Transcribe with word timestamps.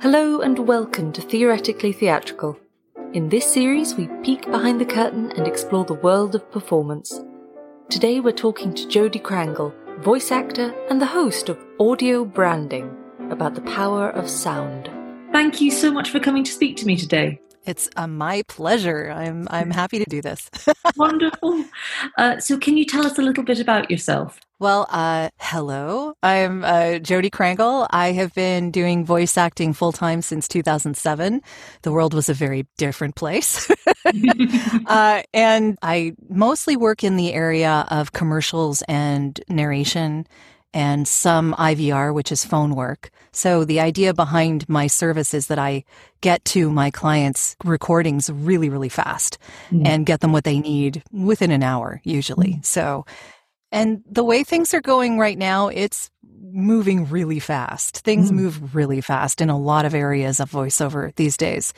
Hello 0.00 0.42
and 0.42 0.56
welcome 0.60 1.10
to 1.10 1.20
Theoretically 1.20 1.92
Theatrical. 1.92 2.56
In 3.14 3.28
this 3.28 3.52
series, 3.52 3.96
we 3.96 4.06
peek 4.22 4.48
behind 4.48 4.80
the 4.80 4.84
curtain 4.84 5.32
and 5.32 5.44
explore 5.44 5.84
the 5.84 5.94
world 5.94 6.36
of 6.36 6.48
performance. 6.52 7.20
Today, 7.90 8.20
we're 8.20 8.30
talking 8.30 8.72
to 8.74 8.86
Jodi 8.86 9.18
Krangle, 9.18 9.74
voice 10.00 10.30
actor 10.30 10.72
and 10.88 11.00
the 11.00 11.06
host 11.06 11.48
of 11.48 11.58
Audio 11.80 12.24
Branding, 12.24 12.96
about 13.30 13.56
the 13.56 13.60
power 13.62 14.10
of 14.10 14.30
sound. 14.30 14.88
Thank 15.32 15.60
you 15.60 15.72
so 15.72 15.90
much 15.90 16.10
for 16.10 16.20
coming 16.20 16.44
to 16.44 16.52
speak 16.52 16.76
to 16.76 16.86
me 16.86 16.96
today. 16.96 17.40
It's 17.66 17.90
uh, 17.96 18.06
my 18.06 18.44
pleasure. 18.46 19.10
I'm 19.10 19.48
I'm 19.50 19.70
happy 19.82 19.98
to 19.98 20.04
do 20.08 20.22
this. 20.22 20.48
Wonderful. 20.96 21.64
Uh, 22.16 22.38
so, 22.38 22.56
can 22.56 22.76
you 22.76 22.84
tell 22.84 23.04
us 23.04 23.18
a 23.18 23.22
little 23.22 23.42
bit 23.42 23.58
about 23.58 23.90
yourself? 23.90 24.38
Well, 24.60 24.88
uh, 24.90 25.30
hello. 25.38 26.14
I'm 26.20 26.64
uh, 26.64 26.98
Jodi 26.98 27.30
Krangle. 27.30 27.86
I 27.90 28.10
have 28.10 28.34
been 28.34 28.72
doing 28.72 29.04
voice 29.04 29.38
acting 29.38 29.72
full 29.72 29.92
time 29.92 30.20
since 30.20 30.48
2007. 30.48 31.42
The 31.82 31.92
world 31.92 32.12
was 32.12 32.28
a 32.28 32.34
very 32.34 32.66
different 32.76 33.14
place. 33.14 33.70
uh, 34.86 35.22
and 35.32 35.78
I 35.80 36.14
mostly 36.28 36.76
work 36.76 37.04
in 37.04 37.16
the 37.16 37.34
area 37.34 37.86
of 37.88 38.12
commercials 38.12 38.82
and 38.88 39.40
narration 39.48 40.26
and 40.74 41.06
some 41.06 41.54
IVR, 41.54 42.12
which 42.12 42.32
is 42.32 42.44
phone 42.44 42.74
work. 42.74 43.10
So 43.30 43.64
the 43.64 43.78
idea 43.78 44.12
behind 44.12 44.68
my 44.68 44.88
service 44.88 45.34
is 45.34 45.46
that 45.46 45.60
I 45.60 45.84
get 46.20 46.44
to 46.46 46.68
my 46.68 46.90
clients' 46.90 47.56
recordings 47.64 48.28
really, 48.28 48.70
really 48.70 48.88
fast 48.88 49.38
mm. 49.70 49.86
and 49.86 50.04
get 50.04 50.18
them 50.18 50.32
what 50.32 50.42
they 50.42 50.58
need 50.58 51.04
within 51.12 51.52
an 51.52 51.62
hour, 51.62 52.00
usually. 52.02 52.54
Mm. 52.54 52.64
So 52.66 53.06
and 53.70 54.02
the 54.10 54.24
way 54.24 54.44
things 54.44 54.74
are 54.74 54.80
going 54.80 55.18
right 55.18 55.38
now, 55.38 55.68
it's 55.68 56.10
moving 56.40 57.08
really 57.08 57.38
fast. 57.38 57.98
Things 57.98 58.30
mm. 58.30 58.36
move 58.36 58.74
really 58.74 59.00
fast 59.00 59.40
in 59.40 59.50
a 59.50 59.58
lot 59.58 59.84
of 59.84 59.94
areas 59.94 60.40
of 60.40 60.50
voiceover 60.50 61.14
these 61.16 61.36
days. 61.36 61.72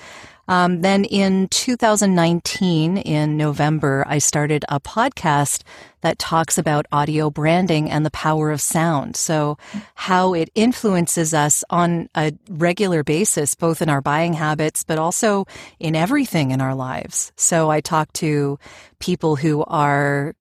Um, 0.49 0.80
then 0.80 1.05
in 1.05 1.46
2019, 1.49 2.96
in 2.99 3.37
November, 3.37 4.05
I 4.09 4.18
started 4.18 4.65
a 4.68 4.80
podcast 4.80 5.63
that 6.01 6.18
talks 6.18 6.59
about 6.59 6.87
audio 6.91 7.30
branding 7.30 7.88
and 7.88 8.05
the 8.05 8.11
power 8.11 8.51
of 8.51 8.61
sound. 8.61 9.15
So 9.15 9.59
how 9.95 10.35
it 10.35 10.51
influences 10.57 11.33
us 11.35 11.63
on 11.71 12.09
a 12.16 12.33
regular 12.49 13.05
basis, 13.05 13.55
both 13.55 13.80
in 13.80 13.88
our 13.88 14.01
buying 14.01 14.33
habits, 14.33 14.83
but 14.83 14.99
also 14.99 15.46
in 15.79 15.95
everything 15.95 16.51
in 16.51 16.61
our 16.61 16.74
lives. 16.74 17.30
So 17.37 17.71
I 17.71 17.80
talk 17.80 18.13
to 18.15 18.59
people 18.99 19.37
who 19.37 19.63
are 19.65 20.35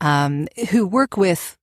um, 0.00 0.48
who 0.70 0.86
work 0.86 1.16
with 1.16 1.56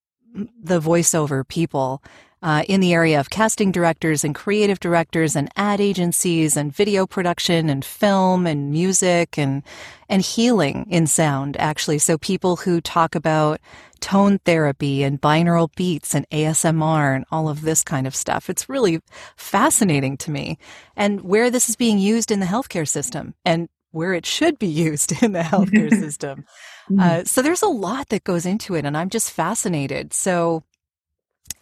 the 0.61 0.79
voiceover 0.79 1.47
people 1.47 2.03
uh, 2.45 2.63
in 2.67 2.79
the 2.79 2.93
area 2.93 3.19
of 3.19 3.31
casting 3.31 3.71
directors 3.71 4.23
and 4.23 4.35
creative 4.35 4.79
directors 4.79 5.35
and 5.35 5.49
ad 5.55 5.81
agencies 5.81 6.55
and 6.55 6.71
video 6.71 7.07
production 7.07 7.69
and 7.69 7.83
film 7.83 8.45
and 8.45 8.69
music 8.69 9.37
and 9.37 9.63
and 10.09 10.21
healing 10.21 10.85
in 10.87 11.07
sound 11.07 11.57
actually. 11.57 11.97
So 11.97 12.19
people 12.19 12.57
who 12.57 12.81
talk 12.81 13.15
about 13.15 13.59
tone 13.99 14.37
therapy 14.45 15.01
and 15.01 15.19
binaural 15.19 15.73
beats 15.75 16.13
and 16.13 16.29
ASMR 16.29 17.15
and 17.15 17.25
all 17.31 17.49
of 17.49 17.61
this 17.61 17.81
kind 17.81 18.05
of 18.05 18.15
stuff. 18.15 18.47
It's 18.47 18.69
really 18.69 18.99
fascinating 19.35 20.15
to 20.17 20.29
me 20.29 20.59
and 20.95 21.21
where 21.21 21.49
this 21.49 21.67
is 21.67 21.75
being 21.75 21.97
used 21.97 22.29
in 22.29 22.41
the 22.41 22.45
healthcare 22.45 22.87
system. 22.87 23.33
And 23.43 23.69
where 23.95 24.13
it 24.13 24.25
should 24.25 24.59
be 24.59 24.67
used 24.67 25.11
in 25.23 25.31
the 25.31 25.39
healthcare 25.39 25.89
system 25.99 26.45
Mm. 26.89 27.01
Uh, 27.01 27.23
so 27.23 27.41
there's 27.41 27.61
a 27.61 27.67
lot 27.67 28.09
that 28.09 28.23
goes 28.23 28.45
into 28.45 28.75
it, 28.75 28.85
and 28.85 28.97
I'm 28.97 29.09
just 29.09 29.31
fascinated. 29.31 30.13
So 30.13 30.63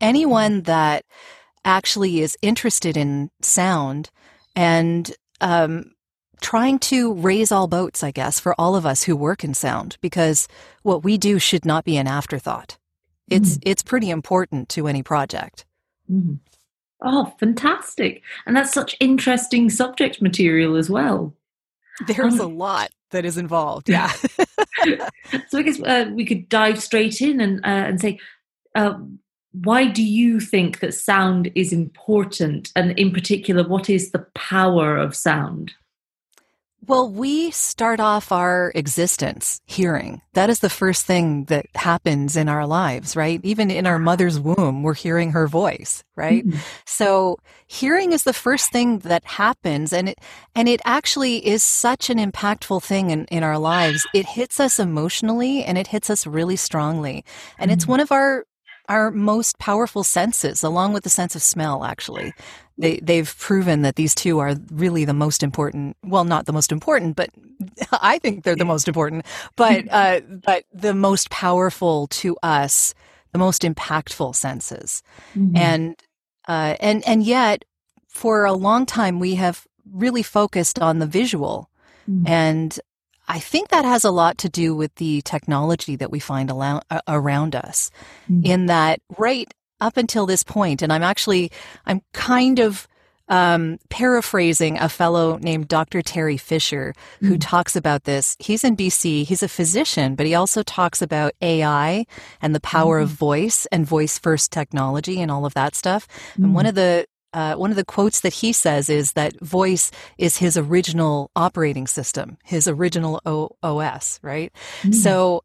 anyone 0.02 0.64
that 0.64 1.06
actually 1.64 2.22
is 2.22 2.38
interested 2.42 2.98
in 2.98 3.30
sound 3.42 4.10
and 4.56 5.14
um, 5.40 5.92
trying 6.42 6.78
to 6.80 7.14
raise 7.14 7.52
all 7.52 7.68
boats, 7.68 8.04
I 8.04 8.12
guess, 8.12 8.40
for 8.40 8.54
all 8.60 8.76
of 8.76 8.86
us 8.86 9.04
who 9.04 9.16
work 9.16 9.44
in 9.44 9.54
sound, 9.54 9.98
because 10.02 10.48
what 10.82 11.04
we 11.04 11.18
do 11.18 11.40
should 11.40 11.66
not 11.66 11.86
be 11.86 11.98
an 11.98 12.08
afterthought. 12.08 12.78
It's 13.30 13.58
mm. 13.58 13.64
it's 13.66 13.84
pretty 13.84 14.10
important 14.10 14.68
to 14.70 14.88
any 14.88 15.02
project. 15.02 15.66
Mm. 16.12 16.40
Oh, 17.02 17.34
fantastic! 17.40 18.22
And 18.46 18.56
that's 18.56 18.74
such 18.74 18.98
interesting 19.00 19.70
subject 19.70 20.22
material 20.22 20.76
as 20.76 20.90
well. 20.90 21.34
There's 22.08 22.40
um, 22.40 22.40
a 22.40 22.48
lot 22.48 22.92
that 23.12 23.26
is 23.26 23.38
involved. 23.38 23.90
Yeah. 23.90 24.12
so 25.48 25.58
I 25.58 25.62
guess 25.62 25.82
uh, 25.82 26.10
we 26.14 26.26
could 26.26 26.50
dive 26.50 26.82
straight 26.82 27.22
in 27.22 27.40
and 27.40 27.60
uh, 27.60 27.68
and 27.68 28.02
say, 28.02 28.20
uh, 28.76 28.96
why 29.52 29.86
do 29.86 30.04
you 30.04 30.40
think 30.40 30.80
that 30.80 30.94
sound 30.94 31.52
is 31.56 31.72
important, 31.72 32.72
and 32.76 32.98
in 32.98 33.12
particular, 33.12 33.68
what 33.68 33.90
is 33.90 34.12
the 34.12 34.26
power 34.34 34.98
of 34.98 35.16
sound? 35.16 35.74
Well, 36.86 37.10
we 37.10 37.50
start 37.52 38.02
off 38.02 38.34
our 38.34 38.74
existence 38.76 39.62
hearing. 39.66 40.22
That 40.34 40.50
is 40.50 40.60
the 40.60 40.70
first 40.70 41.06
thing 41.06 41.46
that 41.46 41.66
happens 41.76 42.36
in 42.36 42.50
our 42.50 42.68
lives, 42.68 43.16
right? 43.16 43.40
Even 43.42 43.72
in 43.72 43.88
our 43.88 43.98
mother's 43.98 44.38
womb, 44.38 44.84
we're 44.84 44.94
hearing 44.94 45.32
her 45.32 45.48
voice, 45.48 46.04
right? 46.18 46.46
Mm-hmm. 46.46 46.60
So 46.86 47.38
hearing 47.68 48.12
is 48.12 48.24
the 48.24 48.34
first 48.34 48.72
thing 48.72 49.00
that 49.00 49.24
happens 49.24 49.94
and 49.94 50.10
it, 50.10 50.20
and 50.56 50.68
it 50.68 50.82
actually 50.84 51.48
is 51.48 51.64
such 51.64 52.10
an 52.10 52.18
impactful 52.18 52.84
thing 52.84 53.12
in, 53.12 53.26
in 53.26 53.44
our 53.44 53.58
lives. 53.58 54.06
It 54.14 54.26
hits 54.26 54.60
us 54.60 54.78
emotionally 54.78 55.64
and 55.64 55.78
it 55.78 55.88
hits 55.88 56.10
us 56.10 56.28
really 56.28 56.58
strongly. 56.58 57.24
And 57.58 57.70
mm-hmm. 57.70 57.78
it's 57.78 57.88
one 57.88 58.02
of 58.02 58.12
our 58.12 58.46
our 58.90 59.12
most 59.12 59.58
powerful 59.60 60.04
senses, 60.04 60.62
along 60.62 60.92
with 60.92 61.06
the 61.06 61.10
sense 61.10 61.38
of 61.38 61.42
smell, 61.42 61.86
actually 61.86 62.34
they 62.78 62.98
they've 62.98 63.36
proven 63.38 63.84
that 63.84 63.96
these 63.96 64.16
two 64.16 64.40
are 64.40 64.56
really 64.72 65.06
the 65.06 65.14
most 65.14 65.44
important. 65.44 65.96
Well, 66.04 66.24
not 66.24 66.46
the 66.46 66.54
most 66.54 66.72
important, 66.72 67.16
but 67.16 67.30
I 67.92 68.20
think 68.20 68.44
they're 68.44 68.56
the 68.56 68.66
most 68.66 68.88
important. 68.88 69.26
But 69.56 69.86
uh, 69.92 70.22
but 70.22 70.66
the 70.74 70.94
most 70.94 71.30
powerful 71.30 72.08
to 72.08 72.38
us, 72.42 72.94
the 73.32 73.40
most 73.40 73.62
impactful 73.62 74.36
senses, 74.36 75.04
mm-hmm. 75.36 75.56
and 75.56 75.96
uh, 76.48 76.76
and 76.80 77.08
and 77.08 77.24
yet 77.24 77.66
for 78.08 78.46
a 78.46 78.54
long 78.54 78.86
time 78.86 79.20
we 79.20 79.36
have 79.36 79.68
really 79.92 80.24
focused 80.24 80.80
on 80.80 81.00
the 81.00 81.08
visual, 81.08 81.70
mm-hmm. 82.10 82.28
and 82.28 82.80
I 83.28 83.40
think 83.40 83.70
that 83.70 83.86
has 83.86 84.04
a 84.04 84.12
lot 84.12 84.40
to 84.40 84.50
do 84.50 84.76
with 84.76 84.94
the 84.96 85.22
technology 85.22 85.96
that 85.96 86.12
we 86.12 86.20
find 86.20 86.52
around 87.08 87.56
us. 87.56 87.90
Mm-hmm. 88.30 88.46
In 88.46 88.66
that, 88.66 89.00
right 89.18 89.52
up 89.84 89.98
until 89.98 90.26
this 90.26 90.44
point, 90.44 90.82
and 90.82 90.92
I'm 90.92 91.04
actually, 91.04 91.52
I'm 91.86 92.02
kind 92.14 92.60
of 92.60 92.88
um, 93.30 93.80
paraphrasing 93.90 94.78
a 94.80 94.90
fellow 94.90 95.38
named 95.38 95.68
Dr. 95.68 96.02
Teri 96.02 96.40
Fisher 96.40 96.94
who 97.20 97.36
mm. 97.36 97.42
talks 97.42 97.76
about 97.76 98.04
this. 98.04 98.36
He's 98.40 98.64
in 98.64 98.76
BC. 98.76 99.26
He's 99.26 99.44
a 99.44 99.48
physician, 99.48 100.16
but 100.16 100.26
he 100.26 100.36
also 100.36 100.62
talks 100.64 101.02
about 101.02 101.34
AI 101.42 102.06
and 102.42 102.54
the 102.54 102.60
power 102.60 103.00
mm. 103.00 103.04
of 103.04 103.10
voice 103.10 103.66
and 103.72 103.86
voice 103.86 104.18
first 104.18 104.52
technology 104.52 105.22
and 105.22 105.32
all 105.32 105.46
of 105.46 105.54
that 105.54 105.76
stuff. 105.76 106.08
Mm. 106.38 106.44
And 106.44 106.56
one 106.56 106.66
mm. 106.66 106.70
of 106.70 106.76
the 106.76 107.06
uh, 107.34 107.56
one 107.56 107.72
of 107.72 107.76
the 107.76 107.86
quotes 107.86 108.20
that 108.20 108.34
he 108.34 108.54
says 108.54 108.90
is 108.90 109.14
that 109.14 109.40
voice 109.42 109.90
is 110.20 110.38
his 110.38 110.56
original 110.56 111.32
operating 111.36 111.88
system, 111.88 112.38
his 112.44 112.68
original 112.68 113.20
o- 113.26 113.50
OS, 113.64 114.20
right? 114.22 114.54
Mm. 114.84 114.94
So 114.94 115.44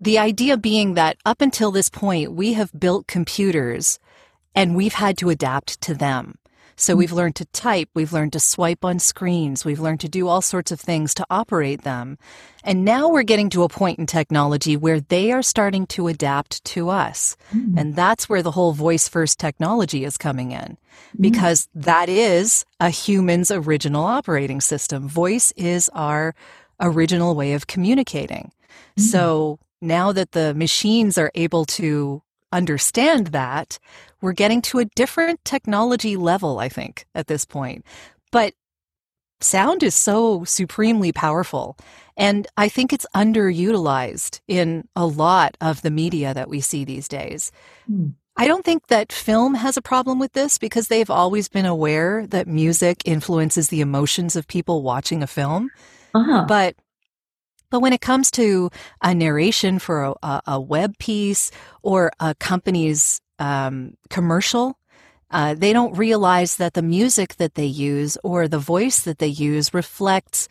the 0.00 0.18
idea 0.18 0.56
being 0.56 0.94
that 0.94 1.16
up 1.26 1.40
until 1.40 1.70
this 1.70 1.88
point, 1.88 2.32
we 2.32 2.52
have 2.54 2.78
built 2.78 3.06
computers 3.06 3.98
and 4.54 4.76
we've 4.76 4.94
had 4.94 5.18
to 5.18 5.30
adapt 5.30 5.80
to 5.82 5.94
them. 5.94 6.38
So 6.80 6.94
we've 6.94 7.12
learned 7.12 7.34
to 7.36 7.44
type, 7.46 7.88
we've 7.92 8.12
learned 8.12 8.32
to 8.34 8.40
swipe 8.40 8.84
on 8.84 9.00
screens, 9.00 9.64
we've 9.64 9.80
learned 9.80 9.98
to 10.00 10.08
do 10.08 10.28
all 10.28 10.40
sorts 10.40 10.70
of 10.70 10.78
things 10.78 11.12
to 11.14 11.26
operate 11.28 11.82
them. 11.82 12.18
And 12.62 12.84
now 12.84 13.08
we're 13.08 13.24
getting 13.24 13.50
to 13.50 13.64
a 13.64 13.68
point 13.68 13.98
in 13.98 14.06
technology 14.06 14.76
where 14.76 15.00
they 15.00 15.32
are 15.32 15.42
starting 15.42 15.88
to 15.88 16.06
adapt 16.06 16.62
to 16.66 16.88
us. 16.88 17.36
Mm. 17.52 17.80
And 17.80 17.96
that's 17.96 18.28
where 18.28 18.44
the 18.44 18.52
whole 18.52 18.72
voice 18.72 19.08
first 19.08 19.40
technology 19.40 20.04
is 20.04 20.16
coming 20.16 20.52
in 20.52 20.78
mm. 21.16 21.20
because 21.20 21.68
that 21.74 22.08
is 22.08 22.64
a 22.78 22.90
human's 22.90 23.50
original 23.50 24.04
operating 24.04 24.60
system. 24.60 25.08
Voice 25.08 25.52
is 25.56 25.90
our 25.94 26.32
original 26.80 27.34
way 27.34 27.54
of 27.54 27.66
communicating. 27.66 28.52
Mm. 28.96 29.02
So 29.02 29.58
now 29.80 30.12
that 30.12 30.32
the 30.32 30.54
machines 30.54 31.18
are 31.18 31.30
able 31.34 31.64
to 31.64 32.22
understand 32.52 33.28
that, 33.28 33.78
we're 34.20 34.32
getting 34.32 34.62
to 34.62 34.78
a 34.78 34.84
different 34.84 35.44
technology 35.44 36.16
level, 36.16 36.58
I 36.58 36.68
think, 36.68 37.06
at 37.14 37.26
this 37.26 37.44
point. 37.44 37.84
But 38.32 38.54
sound 39.40 39.82
is 39.82 39.94
so 39.94 40.44
supremely 40.44 41.12
powerful. 41.12 41.76
And 42.16 42.46
I 42.56 42.68
think 42.68 42.92
it's 42.92 43.06
underutilized 43.14 44.40
in 44.48 44.88
a 44.96 45.06
lot 45.06 45.56
of 45.60 45.82
the 45.82 45.90
media 45.90 46.34
that 46.34 46.48
we 46.48 46.60
see 46.60 46.84
these 46.84 47.06
days. 47.06 47.52
Mm. 47.90 48.14
I 48.36 48.46
don't 48.46 48.64
think 48.64 48.86
that 48.86 49.12
film 49.12 49.54
has 49.54 49.76
a 49.76 49.82
problem 49.82 50.18
with 50.18 50.32
this 50.32 50.58
because 50.58 50.88
they've 50.88 51.10
always 51.10 51.48
been 51.48 51.66
aware 51.66 52.26
that 52.28 52.46
music 52.46 53.02
influences 53.04 53.68
the 53.68 53.80
emotions 53.80 54.36
of 54.36 54.46
people 54.46 54.82
watching 54.82 55.22
a 55.22 55.26
film. 55.26 55.70
Uh-huh. 56.14 56.44
But 56.46 56.76
but 57.70 57.80
when 57.80 57.92
it 57.92 58.00
comes 58.00 58.30
to 58.32 58.70
a 59.02 59.14
narration 59.14 59.78
for 59.78 60.14
a, 60.22 60.40
a 60.46 60.60
web 60.60 60.98
piece 60.98 61.50
or 61.82 62.10
a 62.20 62.34
company's 62.34 63.20
um, 63.38 63.94
commercial, 64.10 64.76
Uh, 65.30 65.52
they 65.52 65.74
don't 65.74 65.98
realize 65.98 66.56
that 66.56 66.72
the 66.72 66.82
music 66.82 67.36
that 67.36 67.52
they 67.54 67.68
use 67.68 68.18
or 68.22 68.48
the 68.48 68.64
voice 68.74 69.02
that 69.04 69.18
they 69.18 69.28
use 69.28 69.74
reflects 69.74 70.48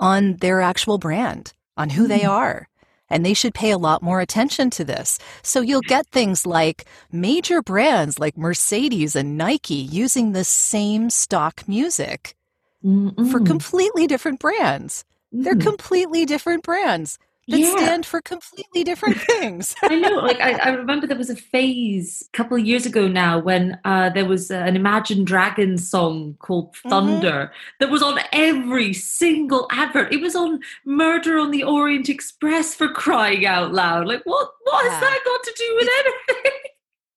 on 0.00 0.36
their 0.40 0.60
actual 0.60 0.98
brand, 0.98 1.52
on 1.76 1.90
who 1.90 2.08
they 2.08 2.24
are. 2.26 2.66
And 3.08 3.24
they 3.24 3.34
should 3.34 3.54
pay 3.54 3.70
a 3.72 3.78
lot 3.78 4.02
more 4.02 4.20
attention 4.20 4.70
to 4.70 4.84
this. 4.84 5.18
So 5.42 5.60
you'll 5.62 5.94
get 5.94 6.10
things 6.10 6.44
like 6.44 6.84
major 7.12 7.62
brands 7.62 8.18
like 8.18 8.36
Mercedes 8.36 9.14
and 9.16 9.38
Nike 9.38 10.02
using 10.02 10.32
the 10.32 10.44
same 10.44 11.08
stock 11.08 11.68
music 11.68 12.34
Mm-mm. 12.82 13.30
for 13.30 13.38
completely 13.38 14.06
different 14.08 14.40
brands. 14.40 15.04
They're 15.44 15.54
Mm. 15.54 15.60
completely 15.62 16.24
different 16.24 16.62
brands 16.64 17.18
that 17.48 17.60
Yeah. 17.60 17.70
stand 17.76 18.04
for 18.06 18.20
completely 18.20 18.82
different 18.82 19.18
things. 19.30 19.74
I 19.82 19.94
know. 19.96 20.16
Like 20.30 20.40
I, 20.40 20.52
I 20.52 20.68
remember 20.70 21.06
there 21.06 21.16
was 21.16 21.30
a 21.30 21.36
phase 21.36 22.24
a 22.32 22.36
couple 22.36 22.56
of 22.56 22.64
years 22.66 22.86
ago 22.86 23.06
now 23.06 23.38
when 23.38 23.78
uh, 23.84 24.10
there 24.10 24.24
was 24.24 24.50
uh, 24.50 24.54
an 24.56 24.74
Imagine 24.76 25.24
Dragons 25.24 25.88
song 25.88 26.36
called 26.40 26.74
Mhm. 26.74 26.90
Thunder 26.90 27.52
that 27.80 27.90
was 27.90 28.02
on 28.02 28.18
every 28.32 28.92
single 28.92 29.68
advert. 29.70 30.12
It 30.12 30.20
was 30.20 30.34
on 30.34 30.58
Murder 30.84 31.38
on 31.38 31.50
the 31.52 31.62
Orient 31.62 32.08
Express 32.08 32.74
for 32.74 32.88
crying 32.88 33.46
out 33.46 33.72
loud. 33.72 34.06
Like 34.08 34.22
what? 34.24 34.48
What 34.64 34.84
Yeah. 34.84 34.90
has 34.90 35.00
that 35.00 35.20
got 35.24 35.42
to 35.44 35.54
do 35.56 35.68
with 35.76 35.88
anything? 36.00 36.52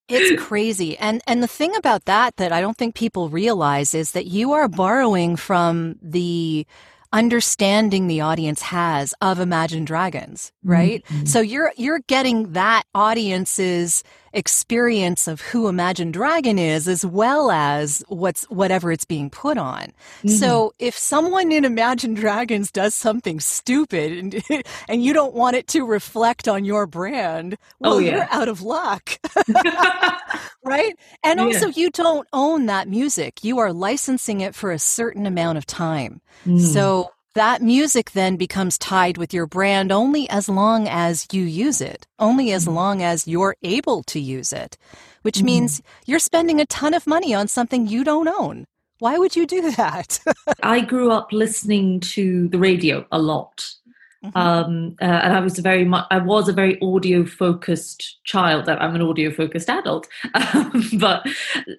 It's 0.09 0.41
crazy. 0.43 0.97
And 0.97 1.21
and 1.27 1.41
the 1.43 1.47
thing 1.47 1.75
about 1.75 2.05
that 2.05 2.37
that 2.37 2.51
I 2.51 2.61
don't 2.61 2.77
think 2.77 2.95
people 2.95 3.29
realize 3.29 3.93
is 3.93 4.11
that 4.13 4.25
you 4.25 4.53
are 4.53 4.67
borrowing 4.67 5.35
from 5.35 5.95
the 6.01 6.65
understanding 7.11 8.07
the 8.07 8.21
audience 8.21 8.61
has 8.61 9.13
of 9.21 9.39
Imagine 9.39 9.85
Dragons, 9.85 10.51
right? 10.63 11.03
Mhm. 11.07 11.27
So 11.27 11.39
you're 11.41 11.71
you're 11.77 11.99
getting 12.07 12.53
that 12.53 12.83
audience's 12.93 14.03
experience 14.33 15.27
of 15.27 15.41
who 15.41 15.67
Imagine 15.67 16.11
Dragon 16.11 16.57
is 16.59 16.87
as 16.87 17.05
well 17.05 17.51
as 17.51 18.03
what's 18.07 18.43
whatever 18.45 18.91
it's 18.91 19.05
being 19.05 19.29
put 19.29 19.57
on. 19.57 19.87
Mm-hmm. 20.19 20.29
So 20.29 20.73
if 20.79 20.97
someone 20.97 21.51
in 21.51 21.65
Imagine 21.65 22.13
Dragons 22.13 22.71
does 22.71 22.93
something 22.95 23.39
stupid 23.39 24.11
and 24.11 24.63
and 24.89 25.03
you 25.03 25.13
don't 25.13 25.33
want 25.33 25.55
it 25.55 25.67
to 25.69 25.85
reflect 25.85 26.47
on 26.47 26.65
your 26.65 26.85
brand, 26.87 27.57
well 27.79 27.93
Oh, 27.93 27.97
yeah. 27.99 28.11
you're 28.15 28.27
out 28.31 28.47
of 28.47 28.61
luck. 28.61 29.19
right? 30.63 30.95
And 31.23 31.39
Yeah. 31.39 31.45
also, 31.45 31.67
you 31.67 31.89
don't 31.91 32.27
own 32.33 32.65
that 32.67 32.87
music. 32.87 33.43
You 33.43 33.59
are 33.59 33.71
licensing 33.73 34.41
it 34.41 34.55
for 34.55 34.71
a 34.71 34.79
certain 34.79 35.25
amount 35.25 35.57
of 35.57 35.65
time. 35.65 36.21
Mm. 36.45 36.59
So 36.61 37.11
that 37.35 37.61
music 37.61 38.11
then 38.11 38.35
becomes 38.37 38.77
tied 38.77 39.17
with 39.17 39.33
your 39.33 39.45
brand 39.45 39.91
only 39.91 40.29
as 40.29 40.49
long 40.49 40.87
as 40.87 41.27
you 41.31 41.43
use 41.43 41.79
it, 41.81 42.07
only 42.17 42.51
as 42.51 42.65
Mhm. 42.65 42.73
long 42.73 43.03
as 43.03 43.27
you're 43.27 43.55
able 43.63 44.03
to 44.03 44.19
use 44.19 44.51
it, 44.51 44.77
which 45.21 45.39
Mhm. 45.39 45.43
means 45.43 45.81
you're 46.05 46.19
spending 46.19 46.59
a 46.59 46.65
ton 46.65 46.93
of 46.93 47.05
money 47.07 47.33
on 47.33 47.47
something 47.47 47.87
you 47.87 48.03
don't 48.03 48.27
own. 48.27 48.65
Why 48.99 49.17
would 49.17 49.35
you 49.35 49.45
do 49.45 49.61
that? 49.77 50.19
I 50.63 50.81
grew 50.81 51.11
up 51.11 51.31
listening 51.31 51.99
to 52.15 52.47
the 52.49 52.57
radio 52.59 53.05
a 53.11 53.19
lot. 53.19 53.73
Mhm. 54.21 54.35
um, 54.35 54.95
uh, 55.01 55.05
and 55.05 55.31
I 55.33 55.39
was 55.39 55.57
a 55.57 55.61
very 55.61 55.85
much 55.85 56.05
I 56.11 56.17
was 56.17 56.49
a 56.49 56.53
very 56.53 56.77
audio 56.81 57.25
focused 57.25 58.17
child. 58.25 58.67
I'm 58.67 58.93
an 58.93 59.01
audio 59.01 59.31
focused 59.31 59.69
adult, 59.69 60.09
um, 60.33 60.71
but 60.99 61.25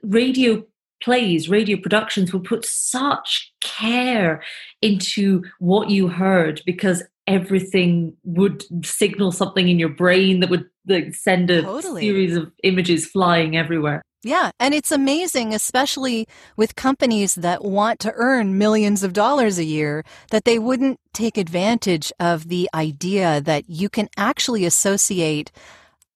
radio 0.03 0.64
plays, 1.03 1.50
radio 1.50 1.76
productions 1.76 2.32
would 2.32 2.44
put 2.44 2.64
such 2.64 3.53
care 3.61 4.43
into 4.82 5.43
what 5.59 5.91
you 5.91 6.09
heard 6.09 6.62
because 6.65 7.03
everything 7.27 8.17
would 8.25 8.65
signal 8.85 9.31
something 9.32 9.69
in 9.69 9.79
your 9.79 9.88
brain 9.88 10.41
that 10.41 10.50
would 10.50 10.69
like 10.87 11.15
send 11.15 11.50
a 11.50 11.62
Totally. 11.62 12.03
series 12.03 12.37
of 12.37 12.50
images 12.62 13.06
flying 13.06 13.56
everywhere. 13.56 14.03
Yeah, 14.23 14.50
and 14.61 14.75
it's 14.75 14.93
amazing, 14.93 15.55
especially 15.55 16.29
with 16.55 16.77
companies 16.77 17.37
that 17.37 17.65
want 17.65 18.00
to 18.00 18.12
earn 18.17 18.59
millions 18.59 19.03
of 19.03 19.15
dollars 19.15 19.59
a 19.59 19.65
year, 19.65 20.05
that 20.31 20.44
they 20.44 20.59
wouldn't 20.59 21.00
take 21.15 21.38
advantage 21.38 22.12
of 22.21 22.49
the 22.49 22.69
idea 22.75 23.41
that 23.41 23.71
you 23.71 23.88
can 23.88 24.11
actually 24.19 24.67
associate 24.67 25.50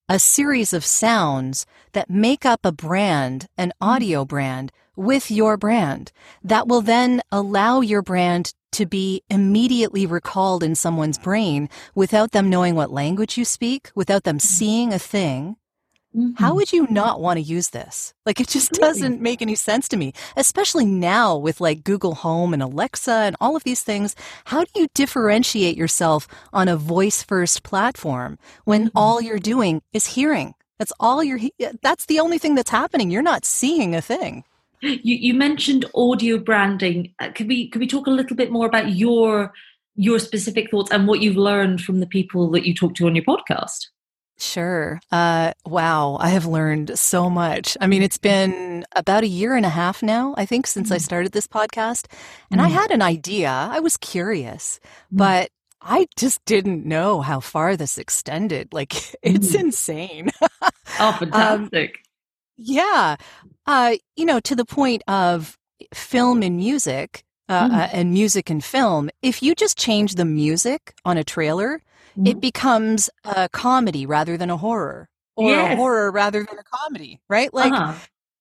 a 0.07 0.19
series 0.19 0.71
of 0.71 0.85
sounds 0.85 1.65
that 1.93 2.09
make 2.09 2.45
up 2.45 2.59
a 2.63 2.71
brand, 2.71 3.47
an 3.57 3.69
mm. 3.69 3.87
audio 3.87 4.23
brand, 4.23 4.71
with 4.95 5.31
your 5.31 5.57
brand 5.57 6.11
that 6.43 6.67
will 6.67 6.81
then 6.81 7.21
allow 7.31 7.81
your 7.81 8.01
brand 8.01 8.53
to 8.73 8.85
be 8.85 9.21
immediately 9.29 10.05
recalled 10.05 10.63
in 10.63 10.75
someone's 10.75 11.17
brain 11.17 11.69
without 11.95 12.31
them 12.31 12.49
knowing 12.49 12.75
what 12.75 12.91
language 12.91 13.37
you 13.37 13.45
speak, 13.45 13.91
without 13.95 14.23
them 14.23 14.39
seeing 14.39 14.93
a 14.93 14.99
thing. 14.99 15.55
How 16.37 16.53
Mhm. 16.53 16.55
would 16.55 16.71
you 16.73 16.87
not 16.89 17.19
want 17.19 17.37
to 17.37 17.41
use 17.41 17.71
this? 17.71 18.13
Like, 18.25 18.39
it 18.39 18.47
just 18.47 18.71
doesn't 18.71 19.19
make 19.21 19.41
any 19.41 19.55
sense 19.55 19.89
to 19.89 19.97
me, 19.97 20.13
especially 20.37 20.85
now 20.85 21.35
with 21.35 21.59
like 21.59 21.83
Google 21.83 22.15
Home 22.15 22.53
and 22.53 22.63
Alexa 22.63 23.11
and 23.11 23.35
all 23.41 23.57
of 23.57 23.65
these 23.65 23.81
things. 23.81 24.15
How 24.45 24.63
do 24.63 24.71
you 24.79 24.87
differentiate 24.93 25.75
yourself 25.75 26.25
on 26.53 26.69
a 26.69 26.77
voice 26.77 27.21
first 27.21 27.63
platform 27.63 28.39
when 28.63 28.85
Mhm. 28.87 28.91
all 28.95 29.21
you're 29.21 29.39
doing 29.39 29.81
is 29.91 30.05
hearing? 30.07 30.53
That's 30.79 30.93
all 31.01 31.21
you're, 31.23 31.39
that's 31.81 32.05
the 32.05 32.19
only 32.21 32.37
thing 32.37 32.55
that's 32.55 32.69
happening. 32.69 33.11
You're 33.11 33.21
not 33.21 33.45
seeing 33.45 33.93
a 33.93 34.01
thing. 34.01 34.45
You, 34.81 35.15
you 35.15 35.33
mentioned 35.33 35.85
audio 35.95 36.37
branding. 36.37 37.13
Uh, 37.19 37.31
could 37.33 37.47
we 37.47 37.69
could 37.69 37.79
we 37.79 37.87
talk 37.87 38.07
a 38.07 38.11
little 38.11 38.35
bit 38.35 38.51
more 38.51 38.65
about 38.65 38.91
your 38.95 39.53
your 39.95 40.19
specific 40.19 40.69
thoughts 40.69 40.91
and 40.91 41.07
what 41.07 41.21
you've 41.21 41.37
learned 41.37 41.81
from 41.81 41.99
the 42.01 42.05
people 42.07 42.49
that 42.51 42.65
you 42.65 42.73
talk 42.73 42.95
to 42.95 43.07
on 43.07 43.15
your 43.15 43.23
podcast? 43.25 43.87
Sure. 44.37 44.99
Uh, 45.13 45.53
wow. 45.65 46.17
I 46.19 46.27
have 46.29 46.45
learned 46.45 46.99
so 46.99 47.29
much. 47.29 47.77
I 47.79 47.87
mean, 47.87 48.01
it's 48.03 48.17
been 48.17 48.85
about 48.93 49.23
a 49.23 49.27
year 49.27 49.55
and 49.55 49.65
a 49.65 49.69
half 49.69 50.03
now, 50.03 50.35
I 50.37 50.45
think, 50.45 50.67
since 50.67 50.91
I 50.91 50.97
Mhm. 50.97 51.01
started 51.01 51.31
this 51.31 51.47
podcast. 51.47 52.07
And 52.51 52.61
I 52.61 52.69
Mhm. 52.69 52.73
had 52.73 52.91
an 52.91 53.01
idea. 53.01 53.49
I 53.49 53.79
was 53.79 53.95
curious, 53.95 54.81
Mhm. 55.13 55.17
but 55.19 55.49
I 55.81 56.07
just 56.17 56.43
didn't 56.43 56.85
know 56.85 57.21
how 57.21 57.39
far 57.39 57.77
this 57.77 57.97
extended. 57.97 58.73
Like, 58.73 58.91
it's 59.23 59.55
Mhm. 59.55 59.59
insane. 59.61 60.29
Oh, 60.99 61.13
fantastic! 61.13 61.99
yeah. 62.57 63.15
Uh, 63.65 63.95
you 64.15 64.25
know, 64.25 64.39
to 64.39 64.55
the 64.55 64.65
point 64.65 65.01
of 65.07 65.57
film 65.93 66.43
and 66.43 66.57
music, 66.57 67.23
uh, 67.49 67.67
Mhm. 67.67 67.71
uh, 67.79 67.87
and 67.93 68.13
music 68.13 68.49
and 68.49 68.63
film, 68.63 69.09
if 69.21 69.41
you 69.41 69.55
just 69.55 69.77
change 69.77 70.15
the 70.15 70.25
music 70.25 70.93
on 71.03 71.17
a 71.17 71.23
trailer, 71.23 71.81
it 72.23 72.35
Mhm. 72.37 72.41
becomes 72.41 73.09
a 73.23 73.49
comedy 73.49 74.05
rather 74.05 74.37
than 74.37 74.49
a 74.49 74.57
horror 74.57 75.09
or 75.35 75.57
a 75.59 75.75
horror 75.75 76.11
rather 76.11 76.43
than 76.43 76.57
a 76.59 76.63
comedy, 76.63 77.19
right? 77.29 77.53
Like 77.53 77.73
Uh-huh. 77.73 77.93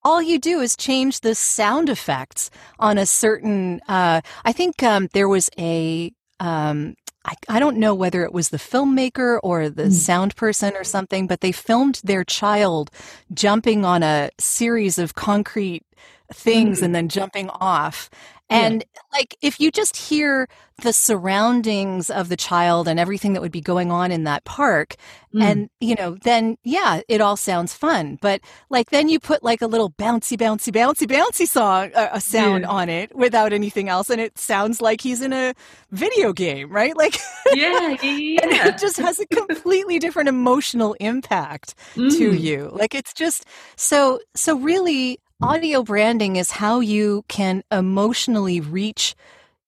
all 0.05 0.23
you 0.23 0.39
do 0.39 0.61
is 0.61 0.77
change 0.77 1.21
the 1.21 1.35
sound 1.35 1.89
effects 1.89 2.51
on 2.79 2.99
a 2.99 3.07
certain 3.07 3.81
uh 3.89 4.21
I 4.45 4.53
think 4.53 4.83
um 4.83 5.09
there 5.13 5.29
was 5.29 5.49
a 5.59 6.13
um 6.45 6.95
I, 7.27 7.35
I 7.57 7.59
don't 7.59 7.79
know 7.79 7.95
whether 7.95 8.23
it 8.25 8.35
was 8.35 8.51
the 8.51 8.59
filmmaker 8.59 9.41
or 9.43 9.71
the 9.71 9.85
Mm. 9.85 9.93
sound 9.93 10.37
person 10.37 10.75
or 10.77 10.85
something, 10.85 11.27
but 11.27 11.41
they 11.41 11.53
filmed 11.53 12.01
their 12.05 12.25
child 12.25 12.91
jumping 13.33 13.85
on 13.85 14.03
a 14.03 14.31
series 14.39 14.99
of 14.99 15.15
concrete 15.15 15.85
things 16.33 16.81
Mm. 16.81 16.83
and 16.85 16.95
then 16.95 17.09
jumping 17.09 17.51
off. 17.51 18.09
Yeah. 18.51 18.59
And 18.67 18.85
like 19.13 19.37
if 19.43 19.59
you 19.59 19.71
just 19.71 19.97
hear 19.97 20.49
the 20.83 20.93
surroundings 20.93 22.11
of 22.11 22.29
the 22.29 22.37
child 22.37 22.89
and 22.89 22.99
everything 23.01 23.33
that 23.33 23.41
would 23.41 23.53
be 23.53 23.61
going 23.61 23.91
on 23.91 24.11
in 24.13 24.25
that 24.25 24.45
park, 24.45 24.97
Mm. 25.35 25.43
and 25.43 25.71
you 25.81 25.97
know 25.97 26.17
then 26.23 26.57
yeah 26.63 27.01
it 27.09 27.21
all 27.21 27.37
sounds 27.37 27.75
fun 27.75 28.19
but 28.23 28.41
like 28.71 28.91
then 28.91 29.09
you 29.09 29.19
put 29.19 29.43
like 29.43 29.63
a 29.63 29.67
little 29.67 29.91
bouncy 29.91 30.37
bouncy 30.37 30.71
bouncy 30.73 31.09
bouncy 31.09 31.45
song 31.49 31.91
uh, 31.97 32.09
a 32.13 32.21
sound 32.21 32.63
Yeah. 32.63 32.69
on 32.71 32.89
it 32.89 33.13
without 33.17 33.53
anything 33.53 33.89
else 33.89 34.11
and 34.11 34.21
it 34.21 34.39
sounds 34.39 34.81
like 34.81 35.01
he's 35.01 35.21
in 35.21 35.33
a 35.33 35.53
video 35.91 36.33
game 36.33 36.71
right 36.71 36.97
like 36.97 37.17
yeah, 37.53 37.97
yeah, 38.01 38.39
and 38.43 38.53
it 38.53 38.79
just 38.79 38.97
has 38.99 39.19
a 39.19 39.27
completely 39.35 39.99
different 39.99 40.29
emotional 40.29 40.95
impact 41.01 41.75
to 41.95 42.01
Mm. 42.31 42.41
you 42.41 42.71
like 42.73 42.95
it's 42.95 43.13
just 43.13 43.45
so 43.75 44.21
so 44.37 44.57
really 44.57 45.19
audio 45.43 45.83
branding 45.83 46.37
is 46.37 46.53
how 46.53 46.81
you 46.81 47.25
can 47.29 47.63
emotionally 47.71 48.61
reach 48.61 49.15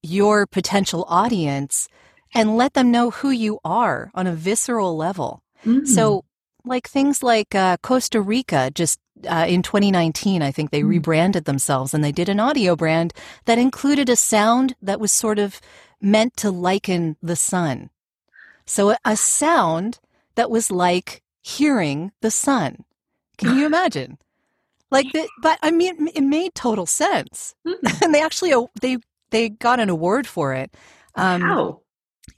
your 0.02 0.46
potential 0.46 1.04
audience 1.08 1.88
and 2.35 2.56
let 2.56 2.75
them 2.75 2.90
know 2.90 3.11
who 3.11 3.30
you 3.30 3.58
are 3.64 4.11
on 4.14 4.26
a 4.26 4.32
visceral 4.35 4.96
level 4.96 5.42
Mm. 5.64 5.87
so, 5.87 6.25
like 6.64 6.88
things 6.88 7.23
like 7.23 7.54
uh, 7.54 7.76
Costa 7.82 8.20
Rica, 8.20 8.70
just 8.73 9.00
uh, 9.28 9.46
in 9.49 9.62
2019, 9.62 10.42
I 10.42 10.52
think 10.52 10.70
they 10.70 10.82
Mm. 10.82 10.88
rebranded 10.88 11.44
themselves 11.44 11.92
and 11.94 12.04
they 12.04 12.12
did 12.12 12.28
an 12.28 12.38
audio 12.38 12.76
brand 12.76 13.12
that 13.46 13.58
included 13.58 14.08
a 14.08 14.16
sound 14.16 14.76
that 14.82 15.00
was 15.00 15.11
sort 15.12 15.38
of 15.38 15.61
meant 16.00 16.37
to 16.37 16.50
liken 16.50 17.16
the 17.23 17.35
sun. 17.37 17.90
So, 18.64 18.90
a, 18.90 18.99
a 19.04 19.16
sound 19.16 19.99
that 20.37 20.50
was 20.50 20.70
like 20.70 21.23
hearing 21.42 22.12
the 22.20 22.30
sun. 22.30 22.85
Can 23.38 23.56
you 23.56 23.66
imagine? 23.73 24.18
Like 24.96 25.12
that, 25.12 25.28
but 25.42 25.58
I 25.62 25.70
mean, 25.70 26.08
it 26.14 26.22
made 26.22 26.54
total 26.54 26.86
sense, 26.86 27.54
Mm. 27.66 28.02
and 28.02 28.14
they 28.14 28.22
actually 28.22 28.54
they 28.80 28.98
they 29.30 29.50
got 29.50 29.80
an 29.80 29.90
award 29.90 30.26
for 30.26 30.54
it. 30.54 30.74
Um, 31.14 31.40
How? 31.40 31.80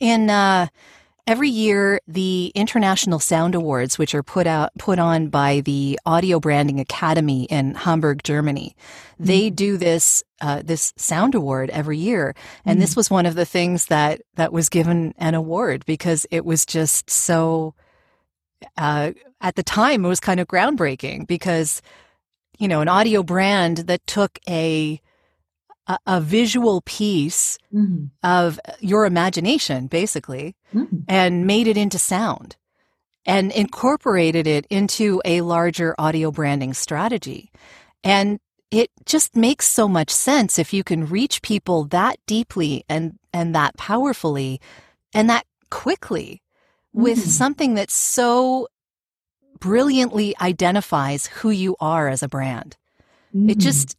in 0.01 0.31
uh 0.31 0.67
every 1.27 1.51
year 1.51 2.01
the 2.09 2.51
International 2.55 3.19
Sound 3.19 3.55
Awards, 3.55 3.99
which 3.99 4.15
are 4.15 4.23
put 4.23 4.47
out 4.47 4.71
put 4.79 4.99
on 4.99 5.29
by 5.29 5.61
the 5.61 6.01
Audio 6.07 6.41
Branding 6.41 6.81
Academy 6.81 7.45
in 7.45 7.75
Hamburg, 7.75 8.23
Germany, 8.25 8.75
mm-hmm. 8.75 9.25
they 9.25 9.51
do 9.51 9.77
this 9.77 10.25
uh, 10.41 10.63
this 10.65 10.95
sound 10.97 11.35
award 11.35 11.71
every 11.71 11.99
year, 11.99 12.35
and 12.65 12.75
mm-hmm. 12.77 12.81
this 12.81 12.97
was 12.97 13.11
one 13.11 13.27
of 13.27 13.35
the 13.35 13.45
things 13.45 13.87
that 13.87 14.23
that 14.35 14.53
was 14.53 14.69
given 14.69 15.15
an 15.19 15.35
award 15.35 15.85
because 15.87 16.27
it 16.31 16.45
was 16.45 16.67
just 16.67 17.11
so. 17.11 17.75
Uh, 18.77 19.13
at 19.41 19.55
the 19.55 19.63
time, 19.63 20.05
it 20.05 20.09
was 20.09 20.19
kind 20.19 20.41
of 20.41 20.49
groundbreaking 20.49 21.29
because 21.29 21.81
you 22.59 22.69
know 22.69 22.81
an 22.81 22.89
audio 22.89 23.23
brand 23.23 23.79
that 23.79 24.07
took 24.07 24.39
a 24.49 25.01
a, 25.89 25.99
a 26.07 26.21
visual 26.21 26.83
piece 26.83 27.59
mm-hmm. 27.75 28.07
of 28.23 28.61
your 28.81 29.07
imagination, 29.07 29.87
basically, 29.87 30.55
mm-hmm. 30.73 30.99
and 31.09 31.47
made 31.47 31.67
it 31.67 31.77
into 31.77 31.99
sound 31.99 32.57
and 33.25 33.51
incorporated 33.53 34.47
it 34.47 34.67
into 34.71 35.21
a 35.25 35.41
larger 35.41 35.95
audio 35.99 36.31
branding 36.31 36.75
strategy. 36.75 37.51
And 38.05 38.39
it 38.71 38.91
just 39.07 39.35
makes 39.35 39.67
so 39.67 39.89
much 39.89 40.11
sense 40.11 40.59
if 40.59 40.73
you 40.73 40.85
can 40.85 41.07
reach 41.07 41.43
people 41.43 41.85
that 41.85 42.19
deeply 42.27 42.85
and, 42.89 43.19
and 43.33 43.55
that 43.55 43.77
powerfully 43.77 44.61
and 45.15 45.29
that 45.31 45.47
quickly 45.71 46.43
mm-hmm. 46.95 47.03
with 47.03 47.19
something 47.19 47.75
that's 47.75 47.97
so 47.97 48.69
brilliantly 49.61 50.35
identifies 50.41 51.27
who 51.27 51.51
you 51.51 51.77
are 51.81 52.09
as 52.09 52.23
a 52.23 52.29
brand. 52.29 52.77
It 53.35 53.37
mm-hmm. 53.37 53.59
just 53.59 53.97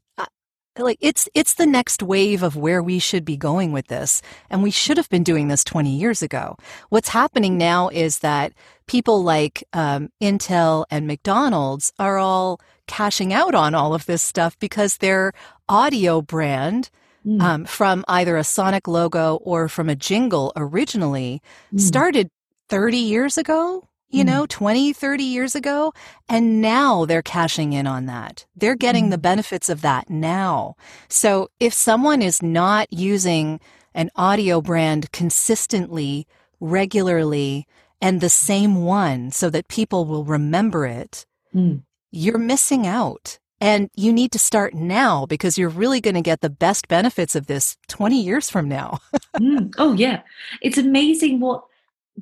like 0.78 0.98
it's 1.02 1.28
it's 1.34 1.56
the 1.56 1.66
next 1.66 2.02
wave 2.02 2.44
of 2.44 2.56
where 2.56 2.82
we 2.82 3.00
should 3.00 3.26
be 3.26 3.38
going 3.38 3.72
with 3.72 3.88
this 3.88 4.22
and 4.50 4.64
we 4.64 4.72
should 4.72 4.98
have 4.98 5.10
been 5.10 5.24
doing 5.24 5.48
this 5.48 5.64
20 5.64 5.90
years 5.90 6.22
ago 6.22 6.56
what's 6.90 7.10
happening 7.10 7.58
now 7.58 7.90
is 7.90 8.20
that 8.20 8.54
people 8.88 9.24
like 9.24 9.64
um, 9.74 10.10
intel 10.22 10.86
and 10.90 11.08
mcdonald's 11.08 11.92
are 12.00 12.18
all 12.18 12.60
cashing 12.88 13.34
out 13.34 13.56
on 13.56 13.76
all 13.76 13.94
of 13.94 14.06
this 14.06 14.22
stuff 14.22 14.58
because 14.60 14.98
their 14.98 15.34
audio 15.68 16.22
brand 16.22 16.90
mm. 17.26 17.42
um, 17.42 17.66
from 17.66 18.06
either 18.08 18.38
a 18.38 18.44
sonic 18.44 18.88
logo 18.88 19.36
or 19.44 19.68
from 19.68 19.90
a 19.90 19.96
jingle 19.96 20.54
originally 20.56 21.42
mm. 21.74 21.80
started 21.80 22.30
30 22.70 22.98
years 22.98 23.38
ago 23.38 23.89
you 24.10 24.24
know, 24.24 24.44
mm. 24.44 24.50
20, 24.50 24.94
30 24.94 25.24
years 25.24 25.56
ago. 25.56 25.94
And 26.28 26.62
now 26.62 27.06
they're 27.06 27.22
cashing 27.22 27.74
in 27.74 27.88
on 27.88 28.06
that. 28.08 28.46
They're 28.56 28.76
getting 28.76 29.10
the 29.10 29.18
benefits 29.18 29.70
of 29.70 29.82
that 29.82 30.10
now. 30.10 30.76
So 31.08 31.50
if 31.60 31.74
someone 31.74 32.22
is 32.22 32.42
not 32.42 32.92
using 32.92 33.60
an 33.94 34.10
audio 34.16 34.62
brand 34.62 35.12
consistently, 35.12 36.28
regularly, 36.60 37.68
and 38.02 38.22
the 38.22 38.30
same 38.30 38.84
one 38.84 39.32
so 39.32 39.50
that 39.50 39.68
people 39.68 40.06
will 40.06 40.24
remember 40.24 40.86
it, 40.86 41.26
mm. 41.54 41.84
you're 42.12 42.38
missing 42.38 42.88
out. 42.88 43.40
And 43.62 43.90
you 43.94 44.14
need 44.14 44.32
to 44.32 44.40
start 44.40 44.74
now 44.74 45.26
because 45.26 45.58
you're 45.58 45.68
really 45.68 46.00
going 46.00 46.16
to 46.16 46.22
get 46.22 46.40
the 46.40 46.50
best 46.50 46.88
benefits 46.88 47.36
of 47.36 47.48
this 47.48 47.76
20 47.90 48.22
years 48.22 48.50
from 48.50 48.70
now. 48.70 49.00
mm. 49.36 49.74
Oh, 49.78 49.92
yeah. 49.94 50.22
It's 50.62 50.78
amazing 50.78 51.42
what 51.42 51.66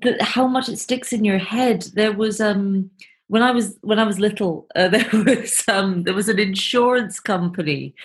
the, 0.02 0.18
how 0.24 0.48
much 0.48 0.70
it 0.70 0.80
sticks 0.80 1.14
in 1.14 1.26
your 1.26 1.38
head. 1.38 1.84
There 1.94 2.14
was 2.14 2.40
um 2.42 2.92
when 3.28 3.44
I 3.44 3.52
was 3.52 3.78
when 3.82 4.00
I 4.00 4.04
was 4.04 4.20
little, 4.20 4.68
uh, 4.76 4.88
there 4.96 5.10
was 5.12 5.64
um 5.68 6.04
there 6.04 6.14
was 6.14 6.30
an 6.30 6.40
insurance 6.40 7.20
company, 7.20 7.96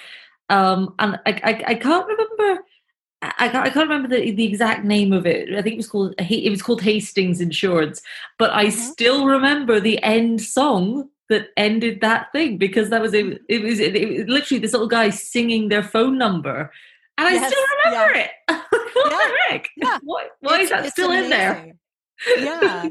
um 0.49 0.95
and 0.99 1.19
I 1.27 1.41
I, 1.45 1.65
I 1.69 1.75
can't 1.75 2.07
remember. 2.07 2.65
I 3.25 3.49
can't, 3.49 3.65
I 3.65 3.71
can't 3.71 3.89
remember 3.89 4.09
the, 4.09 4.33
the 4.33 4.45
exact 4.45 4.85
name 4.85 5.13
of 5.13 5.27
it. 5.27 5.55
I 5.55 5.63
think 5.63 5.75
it 5.75 5.77
was 5.77 5.89
called 5.89 6.15
it 6.19 6.51
was 6.51 6.63
called 6.63 6.83
Hastings 6.83 7.41
Insurance, 7.41 8.03
but 8.37 8.51
I 8.51 8.67
mm-hmm. 8.67 8.77
still 8.77 9.27
remember 9.27 9.79
the 9.79 10.03
end 10.03 10.43
song 10.43 11.09
that 11.29 11.49
ended 11.57 12.01
that 12.01 12.33
thing 12.33 12.59
because 12.59 12.91
that 12.91 13.01
was 13.01 13.15
it. 13.15 13.41
It 13.49 13.63
was, 13.63 13.81
it, 13.81 13.97
it 13.97 14.09
was 14.09 14.29
literally 14.29 14.61
this 14.61 14.73
little 14.73 14.89
guy 14.89 15.11
singing 15.11 15.69
their 15.69 15.83
phone 15.83 16.19
number, 16.19 16.71
and 17.17 17.29
I 17.29 17.33
yes, 17.33 17.51
still 17.51 17.65
remember 17.85 18.19
yeah. 18.19 18.25
it. 18.25 18.31
what 18.95 19.13
yeah. 19.13 19.19
the 19.19 19.37
heck? 19.49 19.69
Yeah. 19.77 19.99
Why, 20.03 20.27
why 20.41 20.61
is 20.61 20.71
that 20.71 20.91
still 20.91 21.11
amazing. 21.11 21.25
in 21.25 21.31
there? 21.31 21.75
Yeah. 22.39 22.89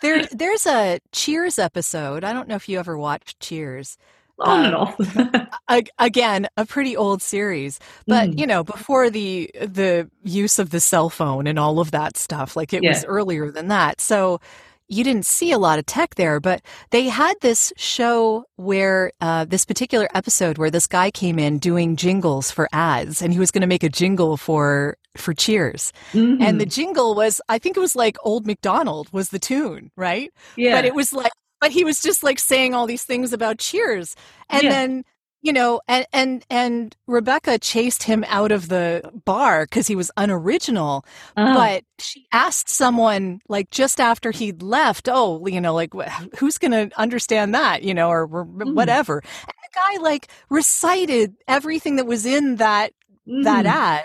There, 0.00 0.26
there's 0.32 0.66
a 0.66 1.00
Cheers 1.12 1.58
episode. 1.58 2.24
I 2.24 2.32
don't 2.32 2.48
know 2.48 2.56
if 2.56 2.68
you 2.68 2.78
ever 2.78 2.96
watched 2.96 3.40
Cheers. 3.40 3.96
Oh 4.42 4.96
um, 4.96 4.96
no! 5.28 5.76
again, 5.98 6.48
a 6.56 6.64
pretty 6.64 6.96
old 6.96 7.20
series, 7.20 7.78
but 8.06 8.30
mm. 8.30 8.38
you 8.38 8.46
know, 8.46 8.64
before 8.64 9.10
the 9.10 9.50
the 9.60 10.10
use 10.24 10.58
of 10.58 10.70
the 10.70 10.80
cell 10.80 11.10
phone 11.10 11.46
and 11.46 11.58
all 11.58 11.78
of 11.78 11.90
that 11.90 12.16
stuff, 12.16 12.56
like 12.56 12.72
it 12.72 12.82
yeah. 12.82 12.90
was 12.90 13.04
earlier 13.04 13.50
than 13.50 13.68
that. 13.68 14.00
So 14.00 14.40
you 14.90 15.04
didn't 15.04 15.24
see 15.24 15.52
a 15.52 15.58
lot 15.58 15.78
of 15.78 15.86
tech 15.86 16.16
there, 16.16 16.40
but 16.40 16.60
they 16.90 17.08
had 17.08 17.34
this 17.40 17.72
show 17.76 18.44
where 18.56 19.12
uh, 19.20 19.44
this 19.44 19.64
particular 19.64 20.08
episode 20.14 20.58
where 20.58 20.70
this 20.70 20.86
guy 20.86 21.10
came 21.10 21.38
in 21.38 21.58
doing 21.58 21.96
jingles 21.96 22.50
for 22.50 22.68
ads, 22.72 23.22
and 23.22 23.32
he 23.32 23.38
was 23.38 23.50
going 23.50 23.62
to 23.62 23.68
make 23.68 23.84
a 23.84 23.88
jingle 23.88 24.36
for 24.36 24.96
for 25.16 25.32
Cheers, 25.32 25.92
mm-hmm. 26.12 26.42
and 26.42 26.60
the 26.60 26.66
jingle 26.66 27.14
was 27.14 27.40
I 27.48 27.58
think 27.58 27.76
it 27.76 27.80
was 27.80 27.96
like 27.96 28.16
Old 28.22 28.46
McDonald 28.46 29.08
was 29.12 29.30
the 29.30 29.38
tune, 29.38 29.90
right? 29.96 30.30
Yeah, 30.56 30.76
but 30.76 30.84
it 30.84 30.94
was 30.94 31.12
like. 31.12 31.32
But 31.60 31.72
he 31.72 31.84
was 31.84 32.00
just 32.00 32.22
like 32.22 32.38
saying 32.38 32.74
all 32.74 32.86
these 32.86 33.04
things 33.04 33.34
about 33.34 33.58
Cheers. 33.58 34.16
And 34.48 34.62
yeah. 34.62 34.70
then 34.70 35.04
you 35.42 35.52
know, 35.52 35.80
and 35.88 36.06
and 36.12 36.44
and 36.50 36.96
Rebecca 37.06 37.58
chased 37.58 38.02
him 38.02 38.24
out 38.28 38.52
of 38.52 38.68
the 38.68 39.10
bar 39.24 39.64
because 39.64 39.86
he 39.86 39.96
was 39.96 40.10
unoriginal. 40.16 41.04
Oh. 41.36 41.54
But 41.54 41.84
she 41.98 42.26
asked 42.32 42.68
someone 42.68 43.40
like 43.48 43.70
just 43.70 44.00
after 44.00 44.32
he'd 44.32 44.62
left, 44.62 45.08
"Oh, 45.10 45.46
you 45.46 45.60
know, 45.60 45.74
like 45.74 45.92
who's 46.38 46.58
going 46.58 46.72
to 46.72 46.90
understand 46.98 47.54
that?" 47.54 47.82
You 47.82 47.94
know, 47.94 48.08
or, 48.08 48.22
or 48.24 48.44
mm. 48.44 48.74
whatever. 48.74 49.18
And 49.18 49.54
the 49.62 49.96
guy 49.96 50.02
like 50.02 50.28
recited 50.50 51.34
everything 51.48 51.96
that 51.96 52.06
was 52.06 52.26
in 52.26 52.56
that 52.56 52.92
mm. 53.26 53.44
that 53.44 53.64
ad 53.64 54.04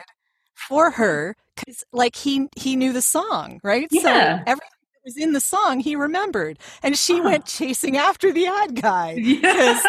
for 0.53 0.91
her 0.91 1.35
because 1.55 1.83
like 1.91 2.15
he 2.15 2.47
he 2.55 2.77
knew 2.77 2.93
the 2.93 3.01
song, 3.01 3.59
right? 3.61 3.87
Yeah. 3.91 4.37
So 4.37 4.43
everything 4.47 4.69
that 4.93 5.03
was 5.03 5.17
in 5.17 5.33
the 5.33 5.41
song 5.41 5.81
he 5.81 5.97
remembered, 5.97 6.59
and 6.81 6.97
she 6.97 7.19
went 7.19 7.45
chasing 7.45 7.97
after 7.97 8.31
the 8.31 8.47
ad 8.47 8.81
guy 8.81 9.15
because. 9.23 9.85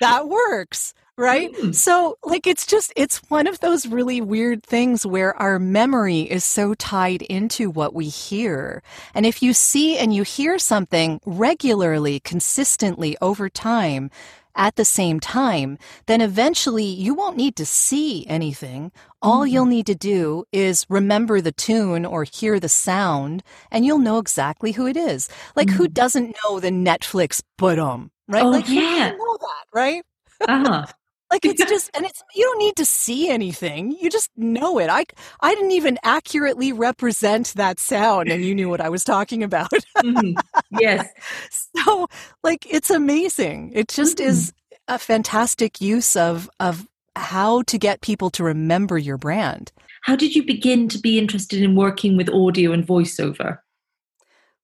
That 0.00 0.28
works 0.28 0.94
right 1.18 1.52
mm. 1.54 1.74
so 1.74 2.18
like 2.24 2.46
it's 2.46 2.66
just 2.66 2.92
it's 2.94 3.18
one 3.28 3.46
of 3.46 3.60
those 3.60 3.86
really 3.86 4.20
weird 4.20 4.62
things 4.62 5.06
where 5.06 5.34
our 5.36 5.58
memory 5.58 6.20
is 6.20 6.44
so 6.44 6.74
tied 6.74 7.22
into 7.22 7.70
what 7.70 7.94
we 7.94 8.06
hear 8.08 8.82
and 9.14 9.24
if 9.24 9.42
you 9.42 9.54
see 9.54 9.96
and 9.96 10.14
you 10.14 10.22
hear 10.22 10.58
something 10.58 11.18
regularly 11.24 12.20
consistently 12.20 13.16
over 13.22 13.48
time 13.48 14.10
at 14.54 14.76
the 14.76 14.84
same 14.84 15.18
time 15.18 15.78
then 16.04 16.20
eventually 16.20 16.84
you 16.84 17.14
won't 17.14 17.36
need 17.36 17.56
to 17.56 17.64
see 17.64 18.26
anything 18.26 18.92
all 19.22 19.40
mm-hmm. 19.40 19.54
you'll 19.54 19.64
need 19.64 19.86
to 19.86 19.94
do 19.94 20.44
is 20.52 20.84
remember 20.90 21.40
the 21.40 21.52
tune 21.52 22.04
or 22.04 22.24
hear 22.24 22.60
the 22.60 22.68
sound 22.68 23.42
and 23.70 23.86
you'll 23.86 23.98
know 23.98 24.18
exactly 24.18 24.72
who 24.72 24.86
it 24.86 24.98
is 24.98 25.30
like 25.54 25.68
mm-hmm. 25.68 25.78
who 25.78 25.88
doesn't 25.88 26.36
know 26.44 26.60
the 26.60 26.68
netflix 26.68 27.42
but 27.56 27.78
um 27.78 28.10
right? 28.28 28.44
Oh, 28.44 28.50
like, 28.50 28.68
yeah. 28.68 29.12
you 29.12 29.18
know 29.18 29.38
that, 29.40 29.64
right? 29.72 30.02
Uh-huh. 30.46 30.86
like 31.30 31.44
it's 31.44 31.64
just 31.64 31.90
and 31.94 32.04
it's 32.04 32.22
you 32.34 32.44
don't 32.44 32.58
need 32.58 32.76
to 32.76 32.84
see 32.84 33.28
anything 33.28 33.96
you 34.00 34.08
just 34.10 34.30
know 34.36 34.78
it 34.78 34.88
i 34.88 35.04
i 35.40 35.54
didn't 35.54 35.72
even 35.72 35.98
accurately 36.02 36.72
represent 36.72 37.52
that 37.54 37.78
sound 37.78 38.28
and 38.28 38.44
you 38.44 38.54
knew 38.54 38.68
what 38.68 38.80
i 38.80 38.88
was 38.88 39.04
talking 39.04 39.42
about 39.42 39.70
mm-hmm. 39.98 40.38
yes 40.78 41.08
so 41.76 42.06
like 42.42 42.66
it's 42.72 42.90
amazing 42.90 43.72
it 43.74 43.88
just 43.88 44.18
mm-hmm. 44.18 44.28
is 44.28 44.52
a 44.88 44.98
fantastic 44.98 45.80
use 45.80 46.16
of 46.16 46.48
of 46.60 46.86
how 47.16 47.62
to 47.62 47.78
get 47.78 48.02
people 48.02 48.30
to 48.30 48.44
remember 48.44 48.98
your 48.98 49.16
brand 49.16 49.72
how 50.02 50.14
did 50.14 50.34
you 50.34 50.44
begin 50.44 50.88
to 50.88 50.98
be 50.98 51.18
interested 51.18 51.62
in 51.62 51.74
working 51.74 52.16
with 52.16 52.28
audio 52.30 52.72
and 52.72 52.86
voiceover 52.86 53.58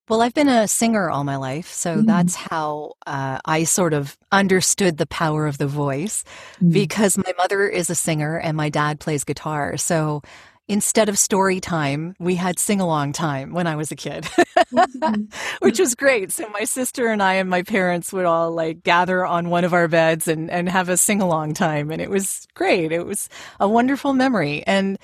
well, 0.09 0.21
I've 0.21 0.35
been 0.35 0.49
a 0.49 0.67
singer 0.67 1.11
all 1.11 1.25
my 1.25 1.37
life, 1.37 1.69
so 1.69 1.97
mm. 1.97 2.07
that's 2.07 2.35
how 2.35 2.95
uh, 3.07 3.39
I 3.45 3.65
sort 3.65 3.95
of 3.95 4.19
understood 4.31 4.99
the 4.99 5.07
power 5.07 5.47
of 5.47 5.59
the 5.59 5.67
voice 5.67 6.25
mm. 6.63 6.73
because 6.73 7.17
my 7.17 7.33
mother 7.39 7.69
is 7.69 7.89
a 7.89 7.95
singer 7.95 8.37
and 8.37 8.57
my 8.57 8.69
dad 8.69 9.01
plays 9.01 9.25
guitar. 9.25 9.77
So 9.77 10.23
instead 10.69 11.09
of 11.09 11.19
story 11.19 11.61
time, 11.61 12.15
we 12.19 12.35
had 12.35 12.59
sing 12.59 12.81
along 12.81 13.13
time 13.13 13.53
when 13.53 13.67
I 13.67 13.77
was 13.77 13.91
a 13.93 13.97
kid, 13.97 14.25
mm-hmm. 14.25 15.25
which 15.61 15.79
was 15.79 15.95
great. 15.95 16.33
So 16.33 16.49
my 16.49 16.65
sister 16.65 17.09
and 17.09 17.23
I 17.23 17.35
and 17.35 17.51
my 17.51 17.63
parents 17.63 18.13
would 18.13 18.25
all 18.25 18.53
like 18.53 18.83
gather 18.83 19.25
on 19.25 19.51
one 19.51 19.65
of 19.65 19.73
our 19.73 19.89
beds 19.89 20.29
and, 20.29 20.51
and 20.51 20.69
have 20.69 20.89
a 20.89 20.97
sing 20.97 21.21
along 21.21 21.55
time. 21.55 21.91
And 21.91 22.01
it 22.01 22.11
was 22.11 22.47
great. 22.55 22.93
It 22.93 23.07
was 23.07 23.29
a 23.61 23.69
wonderful 23.69 24.15
memory. 24.15 24.63
And 24.67 24.99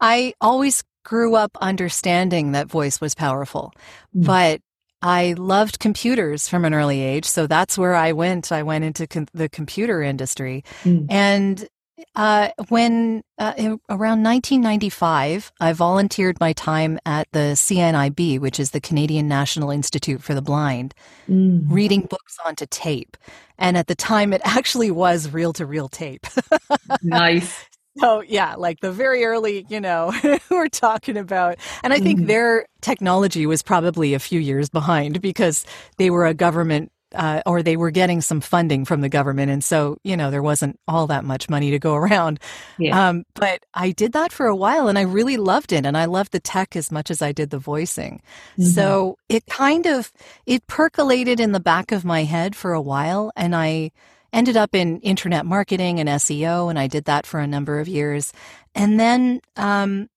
I 0.00 0.34
always 0.40 0.82
grew 1.04 1.34
up 1.34 1.56
understanding 1.60 2.52
that 2.52 2.68
voice 2.68 3.00
was 3.00 3.14
powerful, 3.14 3.72
mm. 4.14 4.26
but 4.26 4.60
I 5.02 5.34
loved 5.38 5.78
computers 5.78 6.48
from 6.48 6.64
an 6.64 6.74
early 6.74 7.00
age. 7.00 7.24
So 7.24 7.46
that's 7.46 7.78
where 7.78 7.94
I 7.94 8.12
went. 8.12 8.52
I 8.52 8.62
went 8.62 8.84
into 8.84 9.06
com- 9.06 9.28
the 9.32 9.48
computer 9.48 10.02
industry. 10.02 10.62
Mm. 10.84 11.06
And 11.08 11.68
uh, 12.14 12.50
when 12.68 13.22
uh, 13.38 13.52
around 13.88 14.22
1995, 14.22 15.52
I 15.60 15.72
volunteered 15.72 16.38
my 16.40 16.52
time 16.52 16.98
at 17.06 17.28
the 17.32 17.54
CNIB, 17.54 18.38
which 18.40 18.60
is 18.60 18.70
the 18.70 18.80
Canadian 18.80 19.28
National 19.28 19.70
Institute 19.70 20.22
for 20.22 20.34
the 20.34 20.42
Blind, 20.42 20.94
mm. 21.28 21.64
reading 21.68 22.02
books 22.02 22.36
onto 22.44 22.66
tape. 22.66 23.16
And 23.58 23.76
at 23.76 23.86
the 23.86 23.94
time, 23.94 24.32
it 24.32 24.40
actually 24.44 24.90
was 24.90 25.30
reel 25.30 25.52
to 25.54 25.66
reel 25.66 25.88
tape. 25.88 26.26
nice. 27.02 27.64
So 27.98 28.22
yeah, 28.22 28.54
like 28.54 28.80
the 28.80 28.92
very 28.92 29.24
early, 29.24 29.66
you 29.68 29.80
know, 29.80 30.12
we're 30.50 30.68
talking 30.68 31.16
about, 31.16 31.56
and 31.82 31.92
I 31.92 31.98
think 31.98 32.20
mm 32.20 32.26
their 32.30 32.66
technology 32.80 33.44
was 33.44 33.62
probably 33.62 34.14
a 34.14 34.20
few 34.20 34.38
years 34.38 34.68
behind 34.68 35.20
because 35.20 35.64
they 35.96 36.10
were 36.10 36.26
a 36.26 36.34
government 36.34 36.92
uh, 37.14 37.42
or 37.44 37.62
they 37.62 37.76
were 37.76 37.90
getting 37.90 38.20
some 38.20 38.40
funding 38.40 38.84
from 38.84 39.00
the 39.00 39.08
government. 39.08 39.50
And 39.50 39.64
so, 39.64 39.98
you 40.04 40.16
know, 40.16 40.30
there 40.30 40.42
wasn't 40.42 40.78
all 40.86 41.06
that 41.08 41.24
much 41.24 41.48
money 41.48 41.70
to 41.70 41.78
go 41.78 41.94
around. 41.96 42.40
Yeah. 42.78 43.08
Um, 43.08 43.24
but 43.34 43.64
I 43.74 43.90
did 43.90 44.12
that 44.12 44.32
for 44.32 44.46
a 44.46 44.56
while 44.56 44.88
and 44.88 44.98
I 44.98 45.02
really 45.02 45.36
loved 45.36 45.72
it. 45.72 45.84
And 45.84 45.96
I 45.96 46.04
loved 46.04 46.32
the 46.32 46.40
tech 46.40 46.76
as 46.76 46.92
much 46.92 47.10
as 47.10 47.22
I 47.22 47.32
did 47.32 47.50
the 47.50 47.58
voicing. 47.58 48.22
Mm-hmm. 48.52 48.64
So 48.70 49.18
it 49.28 49.46
kind 49.46 49.86
of, 49.86 50.12
it 50.46 50.66
percolated 50.66 51.40
in 51.40 51.52
the 51.52 51.60
back 51.60 51.92
of 51.92 52.04
my 52.04 52.24
head 52.24 52.54
for 52.54 52.72
a 52.72 52.80
while. 52.80 53.32
And 53.36 53.54
I 53.56 53.90
ended 54.32 54.56
up 54.56 54.74
in 54.74 55.00
internet 55.00 55.46
marketing 55.46 56.00
and 56.00 56.08
SEO. 56.08 56.70
And 56.70 56.78
I 56.78 56.86
did 56.86 57.04
that 57.04 57.26
for 57.26 57.40
a 57.40 57.46
number 57.46 57.80
of 57.80 57.88
years. 57.88 58.32
And 58.74 58.98
then, 58.98 59.40
um, 59.56 60.08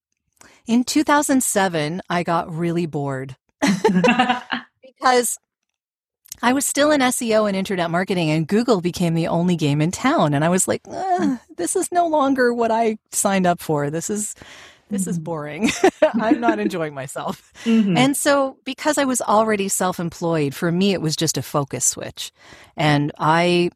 in 0.65 0.83
2007, 0.83 2.01
I 2.09 2.23
got 2.23 2.53
really 2.53 2.85
bored 2.85 3.35
because 3.61 5.37
I 6.41 6.53
was 6.53 6.65
still 6.65 6.91
in 6.91 7.01
SEO 7.01 7.47
and 7.47 7.55
internet 7.55 7.91
marketing, 7.91 8.29
and 8.29 8.47
Google 8.47 8.81
became 8.81 9.13
the 9.13 9.27
only 9.27 9.55
game 9.55 9.81
in 9.81 9.91
town. 9.91 10.33
And 10.33 10.43
I 10.43 10.49
was 10.49 10.67
like, 10.67 10.81
this 11.57 11.75
is 11.75 11.91
no 11.91 12.07
longer 12.07 12.53
what 12.53 12.71
I 12.71 12.97
signed 13.11 13.45
up 13.45 13.61
for. 13.61 13.89
This 13.89 14.09
is 14.09 14.35
this 14.89 15.07
is 15.07 15.17
mm-hmm. 15.17 15.23
boring. 15.23 15.71
I'm 16.13 16.39
not 16.39 16.59
enjoying 16.59 16.93
myself. 16.93 17.53
Mm-hmm. 17.63 17.97
And 17.97 18.15
so, 18.15 18.57
because 18.63 18.97
I 18.97 19.05
was 19.05 19.21
already 19.21 19.67
self 19.67 19.99
employed, 19.99 20.53
for 20.53 20.71
me, 20.71 20.93
it 20.93 21.01
was 21.01 21.15
just 21.15 21.37
a 21.37 21.41
focus 21.41 21.85
switch. 21.85 22.31
And 22.77 23.11
I 23.17 23.71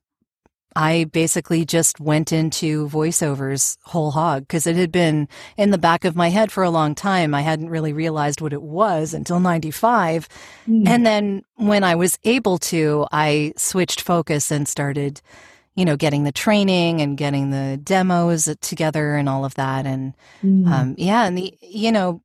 I 0.76 1.06
basically 1.06 1.66
just 1.66 2.00
went 2.00 2.32
into 2.32 2.88
voiceovers 2.90 3.78
whole 3.84 4.12
hog 4.12 4.42
because 4.42 4.68
it 4.68 4.76
had 4.76 4.92
been 4.92 5.28
in 5.58 5.72
the 5.72 5.78
back 5.78 6.06
of 6.06 6.16
my 6.16 6.30
head 6.30 6.52
for 6.52 6.64
a 6.64 6.70
long 6.70 6.94
time. 6.94 7.34
I 7.34 7.42
hadn't 7.42 7.70
really 7.70 7.94
realized 7.94 8.42
what 8.42 8.54
it 8.54 8.62
was 8.62 9.14
until 9.14 9.40
95. 9.40 10.30
Mm. 10.68 10.88
And 10.88 11.06
then 11.06 11.44
when 11.56 11.84
I 11.84 11.96
was 11.96 12.20
able 12.26 12.58
to, 12.60 13.08
I 13.12 13.54
switched 13.58 14.02
focus 14.02 14.52
and 14.52 14.68
started, 14.68 15.22
you 15.76 15.84
know, 15.84 15.96
getting 15.96 16.26
the 16.26 16.32
training 16.32 17.02
and 17.02 17.18
getting 17.18 17.50
the 17.50 17.80
demos 17.84 18.48
together 18.62 19.16
and 19.16 19.28
all 19.28 19.46
of 19.46 19.56
that. 19.56 19.88
And 19.88 20.14
mm. 20.44 20.68
um, 20.68 20.96
yeah, 20.98 21.26
and 21.26 21.38
the, 21.38 21.58
you 21.62 21.92
know, 21.92 22.22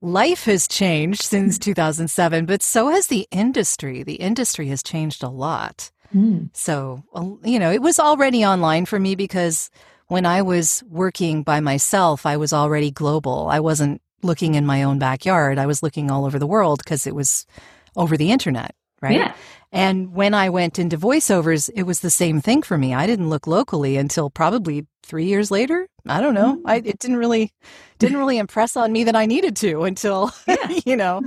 life 0.00 0.44
has 0.44 0.66
changed 0.66 1.22
since 1.22 1.58
2007, 1.58 2.46
but 2.46 2.62
so 2.62 2.88
has 2.88 3.06
the 3.06 3.26
industry. 3.30 4.02
The 4.02 4.14
industry 4.14 4.68
has 4.68 4.82
changed 4.82 5.22
a 5.22 5.28
lot. 5.28 5.90
Mm. 6.14 6.50
So, 6.54 7.02
you 7.44 7.58
know, 7.58 7.70
it 7.70 7.82
was 7.82 7.98
already 7.98 8.44
online 8.44 8.86
for 8.86 8.98
me 8.98 9.14
because 9.14 9.70
when 10.08 10.26
I 10.26 10.42
was 10.42 10.82
working 10.88 11.42
by 11.42 11.60
myself, 11.60 12.26
I 12.26 12.36
was 12.36 12.52
already 12.52 12.90
global. 12.90 13.48
I 13.48 13.60
wasn't 13.60 14.02
looking 14.22 14.54
in 14.54 14.66
my 14.66 14.82
own 14.82 14.98
backyard. 14.98 15.58
I 15.58 15.66
was 15.66 15.82
looking 15.82 16.10
all 16.10 16.24
over 16.24 16.38
the 16.38 16.46
world 16.46 16.80
because 16.84 17.06
it 17.06 17.14
was 17.14 17.46
over 17.96 18.16
the 18.16 18.30
internet, 18.30 18.74
right? 19.00 19.16
Yeah. 19.16 19.34
And 19.72 20.12
when 20.12 20.34
I 20.34 20.50
went 20.50 20.78
into 20.78 20.98
voiceovers, 20.98 21.70
it 21.74 21.84
was 21.84 22.00
the 22.00 22.10
same 22.10 22.42
thing 22.42 22.62
for 22.62 22.76
me. 22.76 22.92
I 22.92 23.06
didn't 23.06 23.30
look 23.30 23.46
locally 23.46 23.96
until 23.96 24.28
probably 24.28 24.86
three 25.02 25.24
years 25.24 25.50
later. 25.50 25.88
I 26.06 26.20
don't 26.20 26.34
know. 26.34 26.60
I, 26.66 26.76
it 26.76 26.98
didn't 26.98 27.16
really, 27.16 27.52
didn't 27.98 28.18
really 28.18 28.36
impress 28.36 28.76
on 28.76 28.92
me 28.92 29.04
that 29.04 29.16
I 29.16 29.24
needed 29.24 29.56
to 29.56 29.84
until, 29.84 30.30
yeah. 30.46 30.78
you 30.84 30.96
know. 30.96 31.22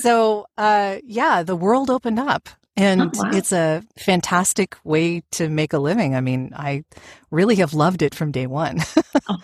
So, 0.00 0.46
uh, 0.56 0.98
yeah, 1.04 1.42
the 1.42 1.56
world 1.56 1.90
opened 1.90 2.18
up 2.18 2.48
and 2.82 3.02
oh, 3.02 3.10
wow. 3.14 3.30
it's 3.32 3.52
a 3.52 3.82
fantastic 3.96 4.76
way 4.84 5.22
to 5.32 5.48
make 5.48 5.72
a 5.72 5.78
living. 5.78 6.14
I 6.14 6.20
mean, 6.20 6.52
I 6.54 6.84
really 7.30 7.56
have 7.56 7.74
loved 7.74 8.02
it 8.02 8.14
from 8.14 8.32
day 8.32 8.46
one. 8.46 8.80
oh, 9.28 9.38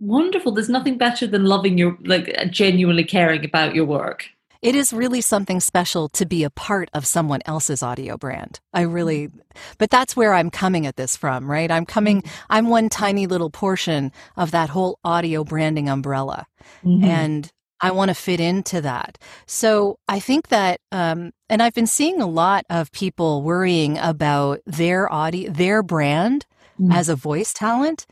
wonderful. 0.00 0.52
There's 0.52 0.68
nothing 0.68 0.98
better 0.98 1.26
than 1.26 1.44
loving 1.44 1.78
your, 1.78 1.96
like, 2.04 2.36
genuinely 2.50 3.04
caring 3.04 3.44
about 3.44 3.74
your 3.74 3.86
work. 3.86 4.28
It 4.60 4.74
is 4.74 4.92
really 4.92 5.20
something 5.20 5.60
special 5.60 6.08
to 6.10 6.26
be 6.26 6.42
a 6.42 6.50
part 6.50 6.90
of 6.92 7.06
someone 7.06 7.40
else's 7.46 7.82
audio 7.82 8.16
brand. 8.16 8.58
I 8.74 8.82
really, 8.82 9.30
but 9.78 9.88
that's 9.88 10.16
where 10.16 10.34
I'm 10.34 10.50
coming 10.50 10.84
at 10.84 10.96
this 10.96 11.16
from, 11.16 11.48
right? 11.48 11.70
I'm 11.70 11.86
coming, 11.86 12.22
mm-hmm. 12.22 12.46
I'm 12.50 12.68
one 12.68 12.88
tiny 12.88 13.28
little 13.28 13.50
portion 13.50 14.10
of 14.36 14.50
that 14.50 14.68
whole 14.68 14.98
audio 15.04 15.44
branding 15.44 15.88
umbrella. 15.88 16.46
Mm-hmm. 16.84 17.04
And 17.04 17.52
I 17.80 17.92
want 17.92 18.08
to 18.08 18.14
fit 18.14 18.40
into 18.40 18.80
that. 18.80 19.18
So 19.46 20.00
I 20.08 20.18
think 20.18 20.48
that, 20.48 20.80
um, 20.90 21.30
and 21.48 21.62
I've 21.62 21.74
been 21.74 21.86
seeing 21.86 22.20
a 22.20 22.26
lot 22.26 22.64
of 22.68 22.92
people 22.92 23.42
worrying 23.42 23.98
about 23.98 24.60
their 24.66 25.10
audio, 25.12 25.50
their 25.50 25.82
brand 25.82 26.46
mm. 26.78 26.92
as 26.92 27.08
a 27.08 27.16
voice 27.16 27.52
talent. 27.52 28.06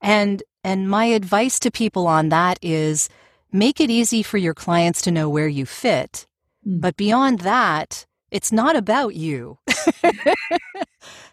And, 0.00 0.42
and 0.64 0.88
my 0.88 1.06
advice 1.06 1.58
to 1.60 1.70
people 1.70 2.06
on 2.06 2.30
that 2.30 2.58
is 2.62 3.08
make 3.52 3.80
it 3.80 3.90
easy 3.90 4.22
for 4.22 4.38
your 4.38 4.54
clients 4.54 5.02
to 5.02 5.10
know 5.10 5.28
where 5.28 5.48
you 5.48 5.66
fit. 5.66 6.26
Mm. 6.66 6.80
But 6.80 6.96
beyond 6.96 7.40
that, 7.40 8.06
it's 8.30 8.52
not 8.52 8.76
about 8.76 9.14
you. 9.14 9.58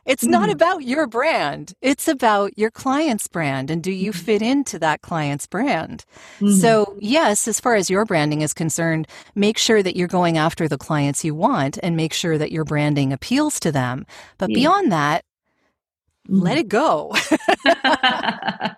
it's 0.06 0.24
mm. 0.24 0.30
not 0.30 0.50
about 0.50 0.84
your 0.84 1.08
brand. 1.08 1.74
It's 1.82 2.08
about 2.08 2.58
your 2.58 2.72
client's 2.72 3.28
brand. 3.28 3.70
And 3.70 3.84
do 3.84 3.92
you 3.92 4.12
mm. 4.12 4.16
fit 4.16 4.42
into 4.42 4.80
that 4.80 5.02
client's 5.02 5.48
brand? 5.48 6.06
Mm. 6.40 6.54
So, 6.54 6.96
yes, 7.00 7.48
as 7.48 7.60
far 7.60 7.76
as 7.76 7.90
your 7.90 8.06
branding 8.06 8.42
is 8.42 8.54
concerned, 8.54 9.08
make 9.34 9.58
sure 9.58 9.84
that 9.84 9.96
you're 9.96 10.08
going 10.08 10.38
after 10.38 10.68
the 10.68 10.78
clients 10.78 11.26
you 11.26 11.36
want 11.36 11.78
and 11.84 11.98
make 11.98 12.14
sure 12.14 12.38
that 12.38 12.52
your 12.52 12.64
branding 12.64 13.12
appeals 13.12 13.60
to 13.62 13.72
them. 13.72 14.06
But 14.38 14.50
yeah. 14.50 14.56
beyond 14.56 14.92
that, 14.92 15.26
let 16.28 16.58
mm. 16.58 16.62
it 16.62 16.68
go. 16.70 17.14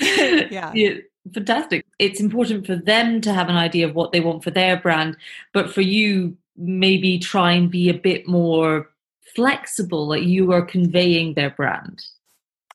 yeah. 0.50 0.72
yeah. 0.74 0.94
Fantastic. 1.32 1.86
It's 2.00 2.20
important 2.20 2.66
for 2.66 2.74
them 2.74 3.20
to 3.20 3.32
have 3.32 3.48
an 3.48 3.54
idea 3.54 3.86
of 3.86 3.94
what 3.94 4.10
they 4.10 4.20
want 4.20 4.42
for 4.42 4.50
their 4.50 4.76
brand, 4.76 5.16
but 5.52 5.70
for 5.70 5.80
you, 5.80 6.36
maybe 6.56 7.18
try 7.18 7.52
and 7.52 7.70
be 7.70 7.88
a 7.88 7.94
bit 7.94 8.26
more 8.26 8.90
flexible 9.34 10.08
that 10.08 10.24
you 10.24 10.52
are 10.52 10.62
conveying 10.62 11.34
their 11.34 11.50
brand. 11.50 12.04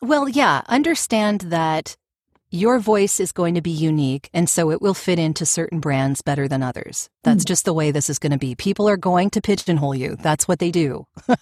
Well, 0.02 0.28
yeah, 0.30 0.62
understand 0.68 1.42
that 1.42 1.96
your 2.50 2.80
voice 2.80 3.20
is 3.20 3.34
going 3.34 3.56
to 3.56 3.62
be 3.62 3.72
unique 3.72 4.30
and 4.34 4.50
so 4.50 4.72
it 4.72 4.82
will 4.82 4.94
fit 4.94 5.20
into 5.20 5.46
certain 5.46 5.80
brands 5.80 6.22
better 6.22 6.48
than 6.48 6.64
others. 6.64 7.10
That's 7.24 7.44
mm. 7.44 7.48
just 7.48 7.66
the 7.66 7.74
way 7.74 7.92
this 7.92 8.10
is 8.10 8.20
going 8.20 8.32
to 8.32 8.38
be. 8.38 8.56
People 8.56 8.88
are 8.88 8.98
going 8.98 9.30
to 9.32 9.42
pigeonhole 9.42 9.96
you. 9.96 10.16
That's 10.22 10.48
what 10.48 10.60
they 10.60 10.72
do. 10.72 11.06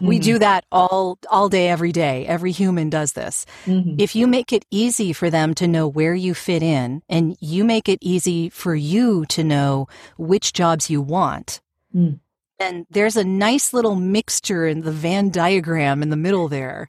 We 0.00 0.18
do 0.18 0.38
that 0.38 0.64
all 0.72 1.18
all 1.30 1.48
day 1.48 1.68
every 1.68 1.92
day. 1.92 2.26
Every 2.26 2.52
human 2.52 2.90
does 2.90 3.12
this. 3.12 3.46
Mm-hmm. 3.64 3.96
If 3.98 4.14
you 4.14 4.26
make 4.26 4.52
it 4.52 4.64
easy 4.70 5.12
for 5.12 5.30
them 5.30 5.54
to 5.54 5.68
know 5.68 5.86
where 5.86 6.14
you 6.14 6.34
fit 6.34 6.62
in 6.62 7.02
and 7.08 7.36
you 7.40 7.64
make 7.64 7.88
it 7.88 7.98
easy 8.02 8.50
for 8.50 8.74
you 8.74 9.24
to 9.26 9.44
know 9.44 9.86
which 10.16 10.52
jobs 10.52 10.90
you 10.90 11.00
want, 11.00 11.60
Mm. 11.94 12.20
And 12.58 12.86
there's 12.90 13.16
a 13.16 13.24
nice 13.24 13.72
little 13.72 13.96
mixture 13.96 14.66
in 14.66 14.82
the 14.82 14.92
Venn 14.92 15.30
diagram 15.30 16.02
in 16.02 16.10
the 16.10 16.16
middle 16.16 16.48
there 16.48 16.86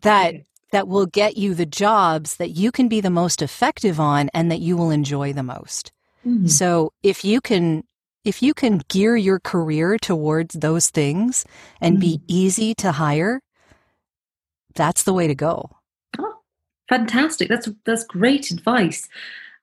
that 0.02 0.34
that 0.70 0.88
will 0.88 1.06
get 1.06 1.36
you 1.36 1.54
the 1.54 1.66
jobs 1.66 2.36
that 2.36 2.50
you 2.50 2.70
can 2.70 2.88
be 2.88 3.00
the 3.00 3.10
most 3.10 3.40
effective 3.40 3.98
on 3.98 4.28
and 4.34 4.50
that 4.50 4.60
you 4.60 4.76
will 4.76 4.90
enjoy 4.90 5.32
the 5.32 5.42
most. 5.42 5.92
Mm-hmm. 6.26 6.46
So 6.48 6.92
if 7.02 7.24
you 7.24 7.40
can 7.40 7.84
if 8.24 8.42
you 8.42 8.52
can 8.52 8.82
gear 8.88 9.16
your 9.16 9.40
career 9.40 9.96
towards 9.96 10.54
those 10.54 10.90
things 10.90 11.46
and 11.80 11.94
mm-hmm. 11.94 12.00
be 12.00 12.20
easy 12.26 12.74
to 12.74 12.92
hire, 12.92 13.40
that's 14.74 15.04
the 15.04 15.14
way 15.14 15.26
to 15.26 15.34
go. 15.34 15.70
Oh, 16.18 16.34
fantastic. 16.88 17.48
That's 17.48 17.68
that's 17.86 18.04
great 18.04 18.50
advice. 18.50 19.08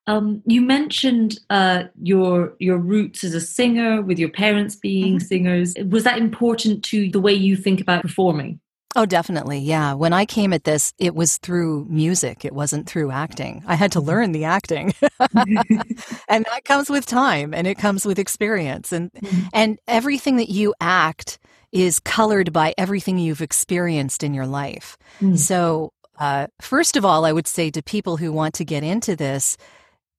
Um, 0.08 0.44
you 0.46 0.62
mentioned 0.62 1.40
uh, 1.50 1.84
your 2.02 2.56
your 2.60 2.78
roots 2.78 3.24
as 3.24 3.34
a 3.34 3.42
singer, 3.42 4.02
with 4.02 4.20
your 4.20 4.30
parents 4.30 4.76
being 4.76 5.18
mm-hmm. 5.18 5.26
singers. 5.26 5.74
Was 5.90 6.04
that 6.04 6.18
important 6.18 6.84
to 6.86 7.10
the 7.10 7.20
way 7.20 7.34
you 7.34 7.56
think 7.56 7.82
about 7.82 8.02
performing? 8.02 8.60
Oh, 8.98 9.06
definitely. 9.06 9.60
Yeah. 9.60 9.94
When 9.94 10.14
I 10.14 10.26
came 10.26 10.54
at 10.54 10.64
this, 10.64 10.94
it 10.98 11.16
was 11.16 11.38
through 11.38 11.86
music. 11.90 12.46
It 12.46 12.54
wasn't 12.54 12.88
through 12.88 13.12
acting. 13.12 13.62
I 13.68 13.76
had 13.76 13.92
to 13.92 14.00
mm-hmm. 14.00 14.08
learn 14.08 14.32
the 14.32 14.46
acting. 14.46 14.94
and 16.30 16.46
that 16.46 16.62
comes 16.64 16.90
with 16.90 17.06
time 17.06 17.54
and 17.54 17.68
it 17.68 17.78
comes 17.78 18.06
with 18.06 18.18
experience. 18.18 18.94
And, 18.94 19.12
mm-hmm. 19.12 19.48
and 19.54 19.80
everything 19.86 20.38
that 20.38 20.48
you 20.48 20.74
act 20.80 21.40
is 21.74 22.00
colored 22.00 22.54
by 22.54 22.74
everything 22.78 23.18
you've 23.18 23.42
experienced 23.42 24.24
in 24.24 24.34
your 24.34 24.48
life. 24.48 24.98
Mm. 25.20 25.38
So, 25.38 25.92
uh, 26.18 26.48
first 26.62 26.96
of 26.96 27.04
all, 27.04 27.26
I 27.26 27.34
would 27.34 27.48
say 27.48 27.70
to 27.72 27.84
people 27.84 28.16
who 28.16 28.32
want 28.32 28.54
to 28.56 28.64
get 28.64 28.84
into 28.84 29.18
this, 29.18 29.58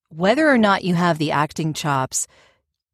whether 0.08 0.48
or 0.48 0.58
not 0.58 0.84
you 0.84 0.94
have 0.94 1.18
the 1.18 1.32
acting 1.32 1.72
chops, 1.72 2.26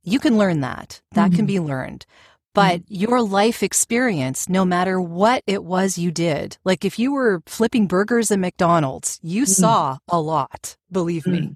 you 0.05 0.18
can 0.18 0.38
learn 0.38 0.61
that. 0.61 1.01
That 1.12 1.29
mm-hmm. 1.29 1.37
can 1.37 1.46
be 1.46 1.61
learned. 1.61 2.07
but 2.55 2.81
mm. 2.81 2.85
your 2.88 3.22
life 3.22 3.62
experience, 3.62 4.48
no 4.48 4.64
matter 4.64 5.01
what 5.01 5.42
it 5.46 5.64
was 5.64 5.96
you 5.96 6.11
did, 6.11 6.59
like 6.64 6.85
if 6.85 6.98
you 6.98 7.12
were 7.12 7.42
flipping 7.46 7.87
burgers 7.87 8.31
at 8.31 8.38
McDonald's, 8.38 9.18
you 9.22 9.44
mm. 9.44 9.48
saw 9.48 9.98
a 10.09 10.20
lot, 10.20 10.77
believe 10.90 11.27
me. 11.27 11.55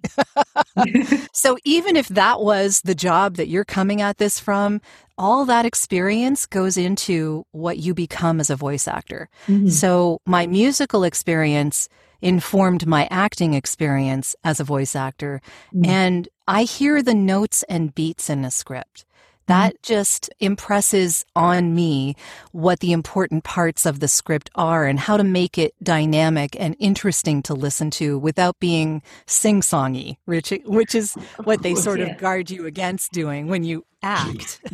Mm. 0.76 1.28
so 1.34 1.58
even 1.64 1.96
if 1.96 2.08
that 2.08 2.40
was 2.40 2.80
the 2.82 2.94
job 2.94 3.36
that 3.36 3.48
you're 3.48 3.64
coming 3.64 4.00
at 4.00 4.16
this 4.16 4.40
from, 4.40 4.80
all 5.18 5.44
that 5.46 5.66
experience 5.66 6.46
goes 6.46 6.76
into 6.76 7.44
what 7.52 7.78
you 7.78 7.94
become 7.94 8.40
as 8.40 8.50
a 8.50 8.56
voice 8.56 8.88
actor. 8.88 9.28
Mm-hmm. 9.48 9.68
So 9.68 10.20
my 10.26 10.46
musical 10.46 11.04
experience 11.04 11.88
informed 12.20 12.86
my 12.86 13.06
acting 13.10 13.54
experience 13.54 14.34
as 14.44 14.60
a 14.60 14.64
voice 14.64 14.96
actor. 14.96 15.40
Mm. 15.74 15.86
And 15.86 16.28
I 16.48 16.62
hear 16.62 17.02
the 17.02 17.14
notes 17.14 17.62
and 17.68 17.94
beats 17.94 18.30
in 18.30 18.44
a 18.44 18.50
script. 18.50 19.04
That 19.46 19.74
mm-hmm. 19.74 19.82
just 19.82 20.30
impresses 20.40 21.24
on 21.34 21.74
me 21.74 22.16
what 22.52 22.80
the 22.80 22.92
important 22.92 23.44
parts 23.44 23.86
of 23.86 24.00
the 24.00 24.08
script 24.08 24.50
are 24.54 24.86
and 24.86 24.98
how 24.98 25.16
to 25.16 25.24
make 25.24 25.56
it 25.56 25.74
dynamic 25.82 26.56
and 26.58 26.76
interesting 26.78 27.42
to 27.44 27.54
listen 27.54 27.90
to 27.92 28.18
without 28.18 28.58
being 28.58 29.02
sing 29.26 29.60
songy, 29.60 30.16
which, 30.24 30.52
which 30.64 30.94
is 30.94 31.14
what 31.44 31.62
they 31.62 31.74
sort 31.74 32.00
of 32.00 32.18
guard 32.18 32.50
you 32.50 32.66
against 32.66 33.12
doing 33.12 33.46
when 33.46 33.62
you 33.62 33.84
act. 34.02 34.60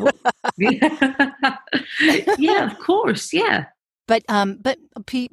yeah, 0.56 2.70
of 2.70 2.78
course. 2.78 3.32
Yeah. 3.32 3.66
But, 4.08 4.24
um, 4.28 4.58
but 4.60 4.78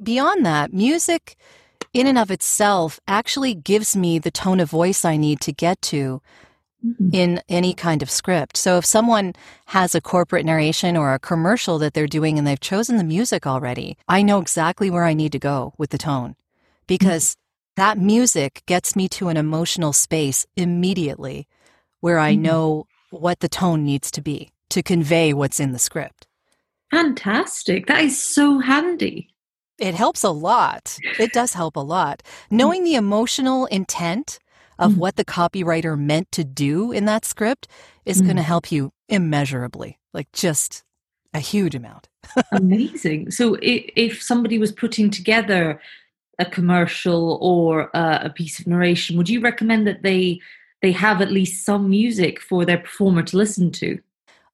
beyond 0.02 0.46
that, 0.46 0.72
music 0.72 1.36
in 1.92 2.06
and 2.06 2.18
of 2.18 2.30
itself 2.30 3.00
actually 3.08 3.54
gives 3.54 3.96
me 3.96 4.18
the 4.18 4.30
tone 4.30 4.60
of 4.60 4.70
voice 4.70 5.04
I 5.04 5.16
need 5.16 5.40
to 5.40 5.52
get 5.52 5.80
to 5.82 6.22
mm-hmm. 6.84 7.08
in 7.12 7.42
any 7.48 7.74
kind 7.74 8.02
of 8.02 8.10
script. 8.10 8.56
So 8.56 8.76
if 8.78 8.84
someone 8.84 9.34
has 9.66 9.94
a 9.94 10.00
corporate 10.00 10.46
narration 10.46 10.96
or 10.96 11.12
a 11.12 11.18
commercial 11.18 11.78
that 11.78 11.94
they're 11.94 12.06
doing 12.06 12.38
and 12.38 12.46
they've 12.46 12.60
chosen 12.60 12.96
the 12.96 13.04
music 13.04 13.46
already, 13.46 13.96
I 14.08 14.22
know 14.22 14.38
exactly 14.38 14.90
where 14.90 15.04
I 15.04 15.14
need 15.14 15.32
to 15.32 15.38
go 15.38 15.74
with 15.78 15.90
the 15.90 15.98
tone 15.98 16.36
because 16.86 17.30
mm-hmm. 17.30 17.82
that 17.82 17.98
music 17.98 18.62
gets 18.66 18.94
me 18.94 19.08
to 19.10 19.28
an 19.28 19.36
emotional 19.36 19.92
space 19.92 20.46
immediately 20.56 21.48
where 22.00 22.18
I 22.18 22.32
mm-hmm. 22.32 22.42
know 22.42 22.86
what 23.10 23.40
the 23.40 23.48
tone 23.48 23.84
needs 23.84 24.10
to 24.12 24.20
be 24.20 24.50
to 24.70 24.82
convey 24.82 25.32
what's 25.32 25.60
in 25.60 25.72
the 25.72 25.78
script. 25.78 26.28
Fantastic. 26.90 27.86
That 27.86 28.02
is 28.02 28.20
so 28.20 28.58
handy. 28.58 29.29
It 29.80 29.94
helps 29.94 30.22
a 30.22 30.30
lot. 30.30 30.98
It 31.18 31.32
does 31.32 31.54
help 31.54 31.74
a 31.74 31.80
lot. 31.80 32.22
Knowing 32.50 32.84
the 32.84 32.94
emotional 32.94 33.64
intent 33.66 34.38
of 34.78 34.92
mm-hmm. 34.92 35.00
what 35.00 35.16
the 35.16 35.24
copywriter 35.24 35.98
meant 35.98 36.30
to 36.32 36.44
do 36.44 36.92
in 36.92 37.06
that 37.06 37.24
script 37.24 37.66
is 38.04 38.18
mm-hmm. 38.18 38.26
going 38.26 38.36
to 38.36 38.42
help 38.42 38.70
you 38.70 38.92
immeasurably, 39.08 39.98
like 40.12 40.30
just 40.32 40.84
a 41.32 41.38
huge 41.38 41.74
amount. 41.74 42.08
Amazing. 42.52 43.30
So 43.30 43.54
if, 43.62 43.90
if 43.96 44.22
somebody 44.22 44.58
was 44.58 44.70
putting 44.70 45.10
together 45.10 45.80
a 46.38 46.44
commercial 46.44 47.38
or 47.40 47.94
uh, 47.96 48.20
a 48.22 48.30
piece 48.30 48.60
of 48.60 48.66
narration, 48.66 49.16
would 49.16 49.28
you 49.28 49.40
recommend 49.40 49.86
that 49.86 50.02
they 50.02 50.40
they 50.82 50.92
have 50.92 51.20
at 51.20 51.30
least 51.30 51.66
some 51.66 51.90
music 51.90 52.40
for 52.40 52.64
their 52.64 52.78
performer 52.78 53.22
to 53.22 53.36
listen 53.36 53.70
to? 53.70 53.98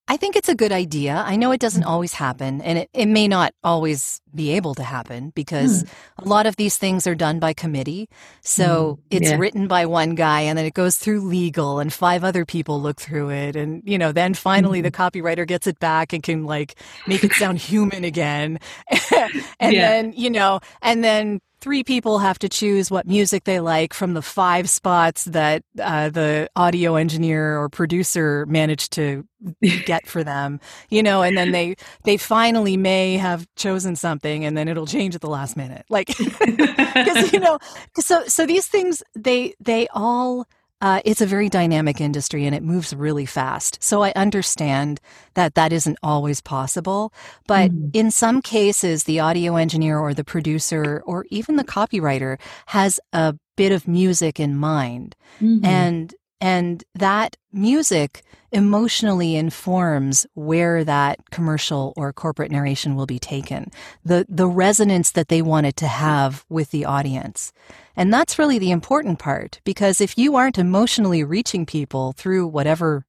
I 0.09 0.16
think 0.16 0.37
it's 0.37 0.49
a 0.49 0.55
good 0.55 0.71
idea. 0.71 1.25
I 1.27 1.35
know 1.35 1.51
it 1.51 1.61
doesn't 1.61 1.83
mm. 1.83 1.88
always 1.88 2.14
happen, 2.14 2.61
and 2.61 2.79
it, 2.79 2.90
it 2.95 3.07
may 3.07 3.27
not 3.27 3.55
always 3.64 4.21
be 4.35 4.53
able 4.53 4.75
to 4.77 4.85
happen 4.85 5.33
because 5.35 5.83
mm. 5.83 5.88
a 6.19 6.29
lot 6.29 6.47
of 6.47 6.55
these 6.57 6.77
things 6.77 7.09
are 7.09 7.16
done 7.16 7.40
by 7.40 7.53
committee. 7.53 8.09
So 8.40 9.01
mm. 9.01 9.16
it's 9.16 9.31
yeah. 9.31 9.37
written 9.37 9.66
by 9.66 9.85
one 9.87 10.14
guy, 10.14 10.42
and 10.42 10.57
then 10.57 10.64
it 10.64 10.75
goes 10.75 10.97
through 10.97 11.23
legal, 11.23 11.81
and 11.81 11.92
five 11.92 12.23
other 12.23 12.45
people 12.45 12.81
look 12.81 13.01
through 13.01 13.31
it. 13.31 13.57
And, 13.57 13.83
you 13.85 13.99
know, 13.99 14.12
then 14.12 14.35
finally 14.35 14.81
the 14.81 14.92
mm-hmm. 14.92 15.03
copywriter 15.03 15.47
gets 15.47 15.66
it 15.66 15.81
back 15.81 16.12
and 16.12 16.23
can, 16.23 16.45
like, 16.45 16.77
make 17.09 17.25
it 17.25 17.33
sound 17.33 17.59
human 17.73 18.05
again. 18.05 18.61
and 19.59 19.73
yeah. 19.73 19.88
then, 19.88 20.12
you 20.16 20.31
know, 20.31 20.61
and 20.83 21.03
then 21.03 21.40
three 21.67 21.83
people 21.83 22.21
have 22.21 22.39
to 22.39 22.49
choose 22.49 22.93
what 22.93 23.09
music 23.09 23.43
they 23.43 23.59
like 23.59 23.93
from 23.93 24.15
the 24.15 24.23
five 24.23 24.71
spots 24.71 25.25
that 25.25 25.65
uh, 25.81 26.09
the 26.09 26.49
audio 26.55 26.95
engineer 26.95 27.59
or 27.59 27.69
producer 27.69 28.47
managed 28.47 28.93
to 28.93 29.27
get 29.85 30.07
for 30.07 30.23
them 30.23 30.61
you 30.91 31.03
know 31.03 31.23
and 31.23 31.37
then 31.37 31.51
they 31.51 31.75
they 32.05 32.17
finally 32.17 32.77
may 32.77 33.17
have 33.17 33.49
chosen 33.57 33.97
something 33.97 34.45
and 34.45 34.57
then 34.57 34.69
it'll 34.69 34.87
change 34.87 35.15
at 35.17 35.21
the 35.21 35.29
last 35.29 35.57
minute. 35.57 35.85
Like 35.91 36.07
because 36.19 37.33
you 37.33 37.41
know 37.41 37.59
so 37.99 38.23
so 38.27 38.47
these 38.47 38.69
things 38.69 39.03
they 39.17 39.55
they 39.61 39.89
all 39.93 40.47
uh, 40.81 41.01
it's 41.05 41.21
a 41.21 41.27
very 41.27 41.49
dynamic 41.49 42.01
industry 42.01 42.45
and 42.45 42.55
it 42.55 42.62
moves 42.62 42.95
really 42.95 43.27
fast. 43.27 43.83
So 43.83 44.03
I 44.03 44.12
understand 44.15 45.01
that 45.35 45.55
that 45.55 45.73
isn't 45.73 45.99
always 46.03 46.41
possible. 46.41 47.12
But 47.47 47.71
mm-hmm. 47.71 47.89
in 47.95 48.11
some 48.11 48.43
cases, 48.43 49.05
the 49.05 49.21
audio 49.21 49.57
engineer 49.57 49.99
or 49.99 50.12
the 50.12 50.25
producer 50.25 51.03
or 51.07 51.25
even 51.31 51.57
the 51.57 51.65
copywriter 51.65 52.39
has 52.67 53.01
a 53.12 53.35
bit 53.57 53.73
of 53.73 53.89
music 53.89 54.39
in 54.39 54.57
mind. 54.57 55.17
Mm-hmm. 55.41 55.65
And 55.65 56.15
and 56.47 56.85
that 56.95 57.37
music 57.53 58.23
emotionally 58.53 59.35
informs 59.35 60.29
where 60.35 60.85
that 60.85 61.19
commercial 61.33 61.93
or 61.97 62.13
corporate 62.13 62.53
narration 62.53 62.95
will 62.95 63.05
be 63.05 63.19
taken, 63.19 63.73
the, 64.05 64.25
the 64.29 64.47
resonance 64.47 65.11
that 65.11 65.27
they 65.27 65.43
want 65.43 65.67
it 65.67 65.75
to 65.75 65.89
have 65.89 66.45
with 66.49 66.71
the 66.71 66.85
audience. 66.85 67.53
And 67.97 68.15
that's 68.15 68.39
really 68.39 68.61
the 68.61 68.71
important 68.71 69.19
part 69.19 69.61
because 69.65 70.01
if 70.01 70.17
you 70.17 70.37
aren't 70.37 70.57
emotionally 70.57 71.25
reaching 71.25 71.67
people 71.67 72.13
through 72.13 72.47
whatever 72.47 73.05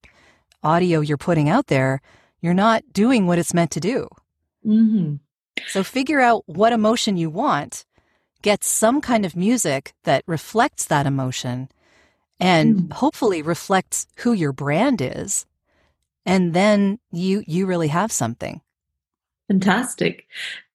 audio 0.63 0.99
you're 1.01 1.15
putting 1.15 1.47
out 1.47 1.67
there, 1.67 2.01
you're 2.41 2.55
not 2.55 2.91
doing 2.91 3.27
what 3.27 3.37
it's 3.37 3.53
meant 3.53 3.69
to 3.69 3.79
do. 3.79 4.07
Mm-hmm. 4.65 5.17
So 5.67 5.83
figure 5.83 6.21
out 6.21 6.41
what 6.47 6.73
emotion 6.73 7.17
you 7.17 7.29
want, 7.29 7.85
get 8.41 8.63
some 8.63 8.99
kind 8.99 9.27
of 9.27 9.35
music 9.35 9.93
that 10.05 10.23
reflects 10.25 10.85
that 10.85 11.05
emotion, 11.05 11.69
and 12.39 12.77
mm. 12.77 12.93
hopefully 12.93 13.41
reflects 13.41 14.07
who 14.17 14.33
your 14.33 14.53
brand 14.53 15.01
is. 15.01 15.45
And 16.25 16.53
then 16.53 16.99
you 17.11 17.43
you 17.47 17.65
really 17.65 17.87
have 17.87 18.11
something. 18.11 18.61
Fantastic. 19.47 20.27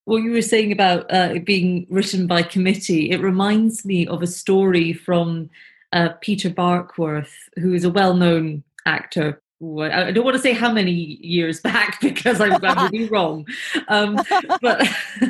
What 0.04 0.22
you 0.22 0.32
were 0.32 0.42
saying 0.42 0.72
about 0.72 1.12
uh, 1.12 1.34
it 1.34 1.44
being 1.44 1.86
written 1.90 2.26
by 2.26 2.42
committee, 2.42 3.10
it 3.10 3.20
reminds 3.20 3.84
me 3.84 4.06
of 4.06 4.22
a 4.22 4.26
story 4.26 4.92
from 4.92 5.50
uh, 5.92 6.10
Peter 6.20 6.50
Barkworth, 6.50 7.34
who 7.56 7.74
is 7.74 7.84
a 7.84 7.90
well-known 7.90 8.64
actor. 8.86 9.40
I 9.62 10.10
don't 10.10 10.24
want 10.24 10.36
to 10.36 10.42
say 10.42 10.54
how 10.54 10.72
many 10.72 10.92
years 10.92 11.60
back 11.68 12.00
because 12.00 12.40
I, 12.40 12.48
I 12.48 12.82
would 12.82 12.92
be 12.92 13.08
wrong, 13.08 13.46
um, 13.88 14.18
but 14.60 14.88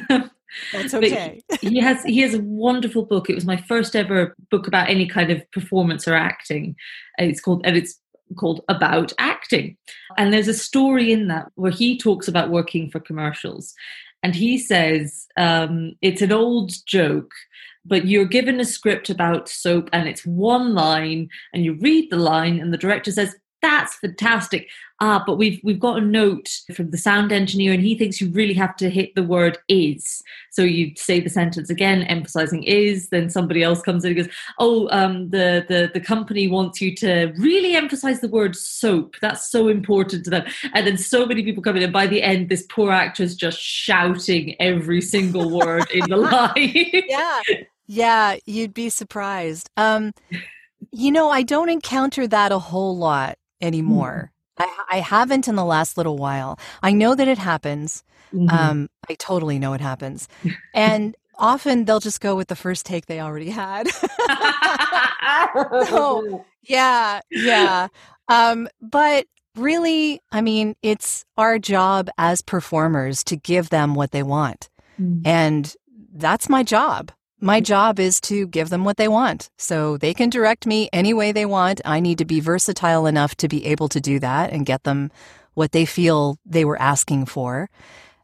That's 0.72 0.94
okay. 0.94 1.42
he 1.60 1.78
has 1.78 2.02
he 2.04 2.20
has 2.20 2.34
a 2.34 2.40
wonderful 2.40 3.04
book. 3.04 3.28
It 3.30 3.34
was 3.34 3.44
my 3.44 3.56
first 3.56 3.96
ever 3.96 4.36
book 4.50 4.66
about 4.66 4.88
any 4.88 5.06
kind 5.06 5.30
of 5.30 5.50
performance 5.52 6.06
or 6.06 6.14
acting. 6.14 6.76
It's 7.18 7.40
called 7.40 7.62
and 7.64 7.76
it's 7.76 7.98
called 8.34 8.62
About 8.68 9.12
Acting. 9.18 9.76
And 10.16 10.32
there's 10.32 10.48
a 10.48 10.54
story 10.54 11.12
in 11.12 11.28
that 11.28 11.50
where 11.54 11.70
he 11.70 11.98
talks 11.98 12.28
about 12.28 12.50
working 12.50 12.90
for 12.90 13.00
commercials. 13.00 13.74
And 14.22 14.34
he 14.34 14.58
says 14.58 15.26
um, 15.36 15.94
it's 16.00 16.22
an 16.22 16.32
old 16.32 16.72
joke, 16.86 17.32
but 17.84 18.06
you're 18.06 18.24
given 18.24 18.60
a 18.60 18.64
script 18.64 19.10
about 19.10 19.48
soap 19.48 19.90
and 19.92 20.08
it's 20.08 20.24
one 20.24 20.74
line, 20.74 21.28
and 21.52 21.64
you 21.64 21.74
read 21.74 22.10
the 22.10 22.16
line, 22.16 22.60
and 22.60 22.72
the 22.72 22.78
director 22.78 23.10
says, 23.10 23.34
that's 23.62 23.94
fantastic. 23.94 24.68
Ah, 25.00 25.22
but 25.24 25.36
we've 25.36 25.60
we've 25.62 25.80
got 25.80 25.98
a 25.98 26.04
note 26.04 26.50
from 26.74 26.90
the 26.90 26.98
sound 26.98 27.32
engineer, 27.32 27.72
and 27.72 27.82
he 27.82 27.96
thinks 27.96 28.20
you 28.20 28.30
really 28.30 28.54
have 28.54 28.76
to 28.76 28.90
hit 28.90 29.14
the 29.14 29.22
word 29.22 29.58
is. 29.68 30.22
So 30.50 30.62
you 30.62 30.92
say 30.96 31.20
the 31.20 31.30
sentence 31.30 31.70
again, 31.70 32.02
emphasizing 32.02 32.64
is. 32.64 33.08
Then 33.08 33.30
somebody 33.30 33.62
else 33.62 33.82
comes 33.82 34.04
in 34.04 34.12
and 34.12 34.24
goes, 34.24 34.34
"Oh, 34.58 34.88
um, 34.90 35.30
the 35.30 35.64
the 35.68 35.90
the 35.94 36.00
company 36.00 36.48
wants 36.48 36.80
you 36.80 36.94
to 36.96 37.32
really 37.38 37.74
emphasize 37.74 38.20
the 38.20 38.28
word 38.28 38.56
soap. 38.56 39.16
That's 39.20 39.50
so 39.50 39.68
important 39.68 40.24
to 40.24 40.30
them." 40.30 40.44
And 40.74 40.86
then 40.86 40.98
so 40.98 41.24
many 41.24 41.42
people 41.42 41.62
come 41.62 41.76
in, 41.76 41.84
and 41.84 41.92
by 41.92 42.06
the 42.06 42.22
end, 42.22 42.48
this 42.48 42.66
poor 42.68 42.90
actress 42.90 43.34
just 43.34 43.60
shouting 43.60 44.60
every 44.60 45.00
single 45.00 45.50
word 45.50 45.88
in 45.90 46.08
the 46.08 46.16
line. 46.16 47.02
yeah, 47.08 47.40
yeah, 47.86 48.36
you'd 48.44 48.74
be 48.74 48.88
surprised. 48.88 49.70
Um, 49.76 50.12
you 50.90 51.12
know, 51.12 51.30
I 51.30 51.42
don't 51.42 51.68
encounter 51.68 52.26
that 52.26 52.52
a 52.52 52.58
whole 52.58 52.96
lot 52.96 53.36
anymore. 53.62 54.32
Mm. 54.58 54.64
I, 54.64 54.96
I, 54.96 55.00
haven't 55.00 55.48
in 55.48 55.54
the 55.54 55.64
last 55.64 55.96
little 55.96 56.18
while. 56.18 56.58
I 56.82 56.92
know 56.92 57.14
that 57.14 57.26
it 57.26 57.38
happens. 57.38 58.04
Mm-hmm. 58.34 58.50
Um, 58.50 58.90
I 59.08 59.14
totally 59.14 59.58
know 59.58 59.72
it 59.72 59.80
happens. 59.80 60.28
and 60.74 61.16
often 61.38 61.84
they'll 61.86 62.00
just 62.00 62.20
go 62.20 62.36
with 62.36 62.48
the 62.48 62.56
first 62.56 62.84
take 62.84 63.06
they 63.06 63.20
already 63.20 63.50
had. 63.50 63.88
so, 65.88 66.44
yeah, 66.62 67.20
yeah. 67.30 67.88
Um, 68.28 68.68
but 68.80 69.26
really, 69.56 70.20
I 70.30 70.42
mean, 70.42 70.76
it's 70.82 71.24
our 71.38 71.58
job 71.58 72.10
as 72.18 72.42
performers 72.42 73.24
to 73.24 73.36
give 73.36 73.70
them 73.70 73.94
what 73.94 74.10
they 74.10 74.22
want. 74.22 74.68
Mm. 75.00 75.22
And 75.26 75.74
that's 76.14 76.48
my 76.48 76.62
job 76.62 77.10
my 77.42 77.60
job 77.60 77.98
is 77.98 78.20
to 78.22 78.46
give 78.46 78.70
them 78.70 78.84
what 78.84 78.96
they 78.96 79.08
want. 79.08 79.50
So 79.58 79.96
they 79.96 80.14
can 80.14 80.30
direct 80.30 80.64
me 80.64 80.88
any 80.92 81.12
way 81.12 81.32
they 81.32 81.44
want. 81.44 81.80
I 81.84 82.00
need 82.00 82.18
to 82.18 82.24
be 82.24 82.40
versatile 82.40 83.06
enough 83.06 83.34
to 83.36 83.48
be 83.48 83.66
able 83.66 83.88
to 83.88 84.00
do 84.00 84.20
that 84.20 84.52
and 84.52 84.64
get 84.64 84.84
them 84.84 85.10
what 85.54 85.72
they 85.72 85.84
feel 85.84 86.38
they 86.46 86.64
were 86.64 86.80
asking 86.80 87.26
for. 87.26 87.68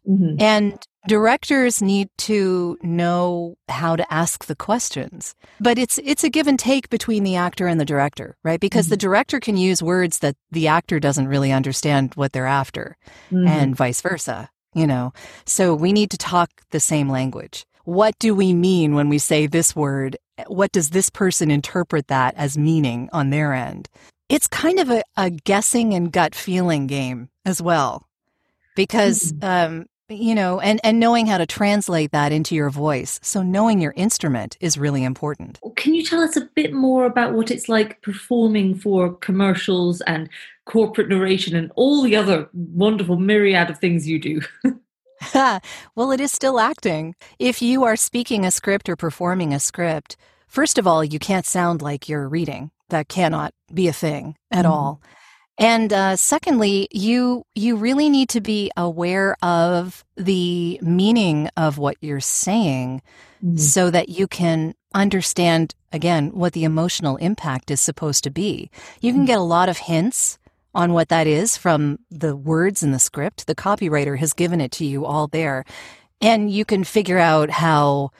Mm-hmm. 0.08 0.40
And 0.40 0.78
directors 1.06 1.82
need 1.82 2.08
to 2.18 2.78
know 2.82 3.56
how 3.68 3.96
to 3.96 4.12
ask 4.12 4.44
the 4.44 4.54
questions. 4.54 5.34
But 5.60 5.78
it's 5.78 5.98
it's 6.04 6.24
a 6.24 6.30
give 6.30 6.46
and 6.46 6.58
take 6.58 6.88
between 6.88 7.24
the 7.24 7.36
actor 7.36 7.66
and 7.66 7.80
the 7.80 7.84
director, 7.84 8.36
right? 8.44 8.60
Because 8.60 8.86
mm-hmm. 8.86 8.90
the 8.90 8.98
director 8.98 9.40
can 9.40 9.56
use 9.56 9.82
words 9.82 10.20
that 10.20 10.36
the 10.50 10.68
actor 10.68 11.00
doesn't 11.00 11.28
really 11.28 11.52
understand 11.52 12.12
what 12.14 12.32
they're 12.32 12.46
after 12.46 12.96
mm-hmm. 13.30 13.46
and 13.46 13.76
vice 13.76 14.00
versa, 14.00 14.48
you 14.74 14.86
know. 14.86 15.12
So 15.44 15.74
we 15.74 15.92
need 15.92 16.10
to 16.12 16.18
talk 16.18 16.50
the 16.70 16.80
same 16.80 17.08
language. 17.10 17.66
What 17.88 18.18
do 18.18 18.34
we 18.34 18.52
mean 18.52 18.94
when 18.94 19.08
we 19.08 19.16
say 19.16 19.46
this 19.46 19.74
word? 19.74 20.18
What 20.46 20.72
does 20.72 20.90
this 20.90 21.08
person 21.08 21.50
interpret 21.50 22.08
that 22.08 22.34
as 22.36 22.58
meaning 22.58 23.08
on 23.14 23.30
their 23.30 23.54
end? 23.54 23.88
It's 24.28 24.46
kind 24.46 24.78
of 24.78 24.90
a, 24.90 25.02
a 25.16 25.30
guessing 25.30 25.94
and 25.94 26.12
gut 26.12 26.34
feeling 26.34 26.86
game 26.86 27.30
as 27.46 27.62
well 27.62 28.06
because 28.76 29.32
mm-hmm. 29.32 29.78
um, 29.78 29.86
you 30.10 30.34
know 30.34 30.60
and 30.60 30.82
and 30.84 31.00
knowing 31.00 31.26
how 31.26 31.38
to 31.38 31.46
translate 31.46 32.12
that 32.12 32.30
into 32.30 32.54
your 32.54 32.68
voice 32.68 33.20
so 33.22 33.42
knowing 33.42 33.80
your 33.80 33.94
instrument 33.96 34.56
is 34.60 34.78
really 34.78 35.04
important 35.04 35.58
can 35.76 35.94
you 35.94 36.02
tell 36.02 36.20
us 36.20 36.34
a 36.34 36.48
bit 36.54 36.72
more 36.72 37.04
about 37.04 37.34
what 37.34 37.50
it's 37.50 37.68
like 37.68 38.00
performing 38.00 38.74
for 38.74 39.12
commercials 39.16 40.00
and 40.02 40.30
corporate 40.64 41.08
narration 41.10 41.54
and 41.54 41.70
all 41.74 42.02
the 42.02 42.16
other 42.16 42.48
wonderful 42.54 43.16
myriad 43.16 43.68
of 43.68 43.78
things 43.78 44.08
you 44.08 44.18
do 44.18 44.40
well 45.94 46.10
it 46.10 46.20
is 46.20 46.32
still 46.32 46.60
acting 46.60 47.14
if 47.38 47.60
you 47.60 47.84
are 47.84 47.96
speaking 47.96 48.44
a 48.44 48.50
script 48.50 48.88
or 48.88 48.96
performing 48.96 49.52
a 49.52 49.60
script 49.60 50.16
first 50.46 50.78
of 50.78 50.86
all 50.86 51.04
you 51.04 51.18
can't 51.18 51.46
sound 51.46 51.82
like 51.82 52.08
you're 52.08 52.28
reading 52.28 52.70
that 52.88 53.08
cannot 53.08 53.52
be 53.72 53.88
a 53.88 53.92
thing 53.92 54.36
at 54.50 54.64
mm-hmm. 54.64 54.72
all 54.72 55.00
and 55.58 55.92
uh, 55.92 56.14
secondly, 56.14 56.86
you 56.92 57.44
you 57.56 57.76
really 57.76 58.08
need 58.08 58.28
to 58.30 58.40
be 58.40 58.70
aware 58.76 59.36
of 59.42 60.04
the 60.16 60.78
meaning 60.80 61.48
of 61.56 61.78
what 61.78 61.96
you're 62.00 62.20
saying, 62.20 63.02
mm-hmm. 63.44 63.56
so 63.56 63.90
that 63.90 64.08
you 64.08 64.28
can 64.28 64.74
understand 64.94 65.74
again 65.92 66.30
what 66.30 66.52
the 66.52 66.62
emotional 66.62 67.16
impact 67.16 67.72
is 67.72 67.80
supposed 67.80 68.22
to 68.24 68.30
be. 68.30 68.70
You 69.00 69.10
can 69.10 69.22
mm-hmm. 69.22 69.26
get 69.26 69.38
a 69.38 69.42
lot 69.42 69.68
of 69.68 69.78
hints 69.78 70.38
on 70.78 70.92
what 70.92 71.08
that 71.08 71.26
is 71.26 71.56
from 71.56 71.98
the 72.08 72.36
words 72.36 72.84
in 72.84 72.92
the 72.92 73.00
script. 73.00 73.48
The 73.48 73.54
copywriter 73.56 74.16
has 74.16 74.32
given 74.32 74.60
it 74.60 74.70
to 74.72 74.84
you 74.84 75.04
all 75.04 75.26
there, 75.26 75.64
and 76.20 76.48
you 76.48 76.64
can 76.64 76.84
figure 76.84 77.18
out 77.18 77.50
how 77.50 78.10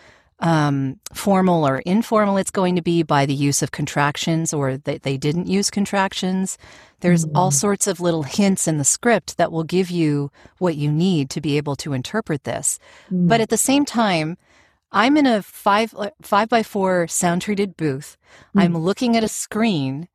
um, 0.41 0.99
formal 1.15 1.65
or 1.67 1.79
informal 1.79 2.37
it's 2.37 2.51
going 2.51 2.75
to 2.75 2.83
be 2.83 3.05
by 3.05 3.27
the 3.27 3.35
use 3.35 3.63
of 3.63 3.71
contractions 3.71 4.53
or 4.53 4.77
that 4.77 5.05
they 5.05 5.17
didn't 5.17 5.47
use 5.47 5.71
contractions. 5.71 6.59
There's 6.99 7.25
mm-hmm. 7.25 7.37
all 7.37 7.53
sorts 7.53 7.87
of 7.87 8.01
little 8.01 8.25
hints 8.25 8.67
in 8.67 8.79
the 8.79 8.85
script 8.85 9.37
that 9.37 9.53
will 9.53 9.63
give 9.63 9.89
you 9.89 10.33
what 10.59 10.75
you 10.75 10.91
need 10.91 11.31
to 11.31 11.41
be 11.41 11.59
able 11.59 11.77
to 11.77 11.93
interpret 11.93 12.43
this. 12.43 12.81
Mm-hmm. 13.07 13.29
But 13.29 13.41
at 13.41 13.51
the 13.51 13.57
same 13.57 13.85
time, 13.85 14.37
I'm 14.91 15.17
in 15.17 15.27
a 15.27 15.43
five 15.43 15.95
five 16.23 16.49
by 16.49 16.65
four 16.65 17.07
sound 17.07 17.43
treated 17.43 17.77
booth. 17.77 18.17
Mm-hmm. 18.49 18.59
I'm 18.59 18.77
looking 18.77 19.17
at 19.17 19.23
a 19.23 19.29
screen. 19.29 20.09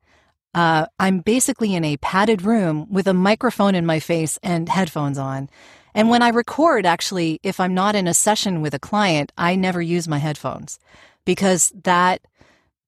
Uh, 0.54 0.86
I'm 0.98 1.20
basically 1.20 1.74
in 1.74 1.84
a 1.84 1.96
padded 1.98 2.42
room 2.42 2.86
with 2.90 3.06
a 3.06 3.14
microphone 3.14 3.74
in 3.74 3.84
my 3.84 4.00
face 4.00 4.38
and 4.42 4.68
headphones 4.68 5.18
on. 5.18 5.48
And 5.94 6.08
when 6.08 6.22
I 6.22 6.28
record, 6.28 6.86
actually, 6.86 7.40
if 7.42 7.60
I'm 7.60 7.74
not 7.74 7.94
in 7.94 8.08
a 8.08 8.14
session 8.14 8.60
with 8.60 8.74
a 8.74 8.78
client, 8.78 9.32
I 9.38 9.54
never 9.54 9.80
use 9.80 10.08
my 10.08 10.18
headphones 10.18 10.78
because 11.24 11.72
that 11.84 12.22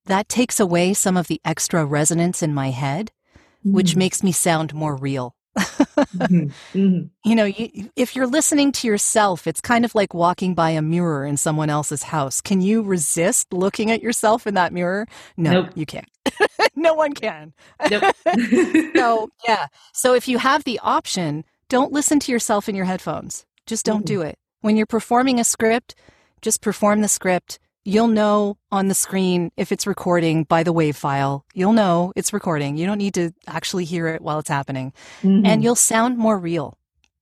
that 0.07 0.29
takes 0.29 0.61
away 0.61 0.95
some 0.95 1.17
of 1.17 1.29
the 1.29 1.41
extra 1.45 1.85
resonance 1.85 2.43
in 2.43 2.55
my 2.55 2.71
head, 2.71 3.13
mm-hmm. 3.61 3.73
which 3.75 3.95
mm. 3.95 3.97
makes 3.97 4.23
me 4.23 4.33
sound 4.33 4.75
more 4.75 4.97
real. 4.97 5.36
Mm-hmm. 5.57 6.79
Mm-hmm. 6.79 7.07
You 7.25 7.35
know, 7.35 7.45
you, 7.45 7.91
if 7.97 8.15
you're 8.15 8.27
listening 8.27 8.71
to 8.73 8.87
yourself, 8.87 9.49
it's 9.49 9.61
kind 9.61 9.85
of 9.85 9.97
like 9.97 10.15
walking 10.15 10.55
by 10.55 10.71
a 10.71 10.81
mirror 10.81 11.27
in 11.27 11.37
someone 11.37 11.71
else's 11.71 12.05
house. 12.05 12.41
Can 12.41 12.61
you 12.61 12.83
resist 12.83 13.53
looking 13.53 13.91
at 13.91 14.01
yourself 14.01 14.47
in 14.47 14.55
that 14.55 14.73
mirror? 14.73 15.09
No, 15.37 15.63
nope. 15.63 15.71
you 15.75 15.87
can't. 15.87 16.09
no 16.77 16.95
one 16.95 17.15
can. 17.15 17.53
Nope. 17.91 18.15
so, 18.97 19.29
yeah. 19.47 19.67
So 19.93 20.15
if 20.15 20.29
you 20.29 20.39
have 20.39 20.63
the 20.63 20.79
option, 20.85 21.45
don't 21.69 21.93
listen 21.93 22.21
to 22.21 22.33
yourself 22.33 22.69
in 22.69 22.77
your 22.77 22.85
headphones. 22.85 23.45
Just 23.67 23.85
don't 23.85 24.05
mm 24.05 24.07
do 24.07 24.23
it. 24.23 24.39
When 24.61 24.77
you're 24.77 24.87
performing 24.87 25.41
a 25.41 25.45
script, 25.45 25.97
just 26.43 26.61
perform 26.61 27.01
the 27.01 27.09
script. 27.09 27.59
You'll 27.87 28.09
know 28.09 28.59
on 28.73 28.89
the 28.89 28.95
screen 28.95 29.53
if 29.57 29.71
it's 29.71 29.87
recording 29.87 30.43
by 30.43 30.65
the 30.65 30.73
wave 30.73 30.97
file. 30.97 31.45
You'll 31.55 31.73
know 31.73 32.13
it's 32.17 32.33
recording. 32.33 32.77
You 32.77 32.85
don't 32.85 32.99
need 32.99 33.15
to 33.15 33.33
actually 33.47 33.85
hear 33.85 34.09
it 34.09 34.23
while 34.23 34.41
it's 34.41 34.49
happening. 34.49 34.93
Mm-hmm. 35.23 35.47
And 35.47 35.63
you'll 35.63 35.77
sound 35.77 36.19
more 36.19 36.37
real. 36.37 36.77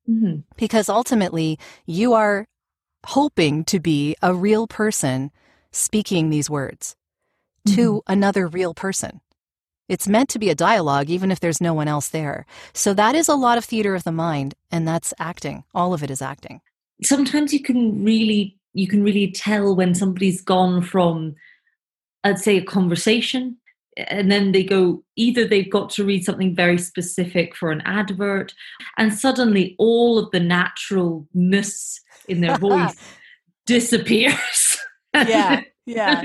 Mm-hmm. 0.08 0.40
Because 0.56 0.88
ultimately, 0.88 1.58
you 1.84 2.14
are 2.14 2.46
hoping 3.04 3.64
to 3.64 3.78
be 3.78 4.16
a 4.22 4.32
real 4.32 4.66
person 4.66 5.30
speaking 5.70 6.30
these 6.30 6.48
words 6.48 6.96
to 7.66 7.96
mm-hmm. 7.96 8.12
another 8.12 8.46
real 8.46 8.72
person. 8.72 9.20
It's 9.86 10.08
meant 10.08 10.30
to 10.30 10.38
be 10.38 10.48
a 10.48 10.54
dialogue, 10.54 11.10
even 11.10 11.30
if 11.30 11.40
there's 11.40 11.60
no 11.60 11.74
one 11.74 11.88
else 11.88 12.08
there. 12.08 12.46
So 12.72 12.94
that 12.94 13.14
is 13.14 13.28
a 13.28 13.34
lot 13.34 13.58
of 13.58 13.66
theater 13.66 13.94
of 13.94 14.04
the 14.04 14.12
mind, 14.12 14.54
and 14.70 14.88
that's 14.88 15.12
acting. 15.18 15.64
All 15.74 15.92
of 15.92 16.02
it 16.02 16.10
is 16.10 16.22
acting. 16.22 16.62
Sometimes 17.02 17.52
you 17.52 17.60
can 17.60 18.02
really 18.02 18.53
you 18.74 18.88
can 18.88 19.02
really 19.02 19.30
tell 19.30 19.74
when 19.74 19.94
somebody's 19.94 20.42
gone 20.42 20.82
from, 20.82 21.34
I'd 22.24 22.38
say, 22.38 22.58
a 22.58 22.64
conversation, 22.64 23.56
and 23.96 24.30
then 24.30 24.52
they 24.52 24.64
go 24.64 25.04
either 25.16 25.46
they've 25.46 25.70
got 25.70 25.88
to 25.90 26.04
read 26.04 26.24
something 26.24 26.54
very 26.54 26.78
specific 26.78 27.54
for 27.54 27.70
an 27.70 27.82
advert, 27.84 28.52
and 28.98 29.14
suddenly 29.14 29.76
all 29.78 30.18
of 30.18 30.30
the 30.32 30.40
naturalness 30.40 32.00
in 32.28 32.40
their 32.40 32.58
voice 32.58 32.96
disappears. 33.66 34.78
yeah, 35.14 35.62
yeah. 35.86 36.22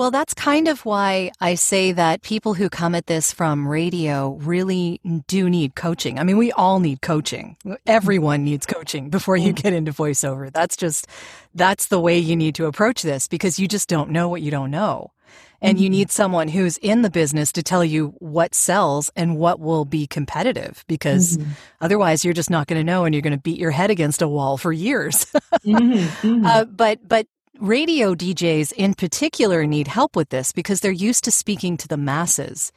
Well, 0.00 0.10
that's 0.10 0.32
kind 0.32 0.66
of 0.66 0.86
why 0.86 1.30
I 1.42 1.56
say 1.56 1.92
that 1.92 2.22
people 2.22 2.54
who 2.54 2.70
come 2.70 2.94
at 2.94 3.06
this 3.06 3.34
from 3.34 3.68
radio 3.68 4.30
really 4.30 4.98
do 5.26 5.50
need 5.50 5.74
coaching. 5.74 6.18
I 6.18 6.24
mean, 6.24 6.38
we 6.38 6.52
all 6.52 6.80
need 6.80 7.02
coaching. 7.02 7.58
Everyone 7.86 8.42
needs 8.42 8.64
coaching 8.64 9.10
before 9.10 9.36
you 9.36 9.52
get 9.52 9.74
into 9.74 9.92
voiceover. 9.92 10.50
That's 10.50 10.74
just, 10.74 11.06
that's 11.54 11.88
the 11.88 12.00
way 12.00 12.18
you 12.18 12.34
need 12.34 12.54
to 12.54 12.64
approach 12.64 13.02
this 13.02 13.28
because 13.28 13.58
you 13.58 13.68
just 13.68 13.90
don't 13.90 14.08
know 14.08 14.30
what 14.30 14.40
you 14.40 14.50
don't 14.50 14.70
know. 14.70 15.12
And 15.60 15.78
you 15.78 15.88
mm-hmm. 15.88 15.92
need 15.92 16.10
someone 16.10 16.48
who's 16.48 16.78
in 16.78 17.02
the 17.02 17.10
business 17.10 17.52
to 17.52 17.62
tell 17.62 17.84
you 17.84 18.14
what 18.20 18.54
sells 18.54 19.10
and 19.16 19.36
what 19.36 19.60
will 19.60 19.84
be 19.84 20.06
competitive 20.06 20.82
because 20.88 21.36
mm-hmm. 21.36 21.50
otherwise 21.82 22.24
you're 22.24 22.32
just 22.32 22.48
not 22.48 22.68
going 22.68 22.80
to 22.80 22.90
know 22.90 23.04
and 23.04 23.14
you're 23.14 23.20
going 23.20 23.36
to 23.36 23.38
beat 23.38 23.60
your 23.60 23.70
head 23.70 23.90
against 23.90 24.22
a 24.22 24.28
wall 24.28 24.56
for 24.56 24.72
years. 24.72 25.26
mm-hmm. 25.62 26.26
Mm-hmm. 26.26 26.46
Uh, 26.46 26.64
but, 26.64 27.06
but 27.06 27.26
Radio 27.60 28.14
DJs 28.14 28.72
in 28.72 28.94
particular 28.94 29.66
need 29.66 29.86
help 29.86 30.16
with 30.16 30.30
this 30.30 30.50
because 30.50 30.80
they're 30.80 30.90
used 30.90 31.24
to 31.24 31.30
speaking 31.30 31.76
to 31.76 31.86
the 31.86 31.98
masses 31.98 32.72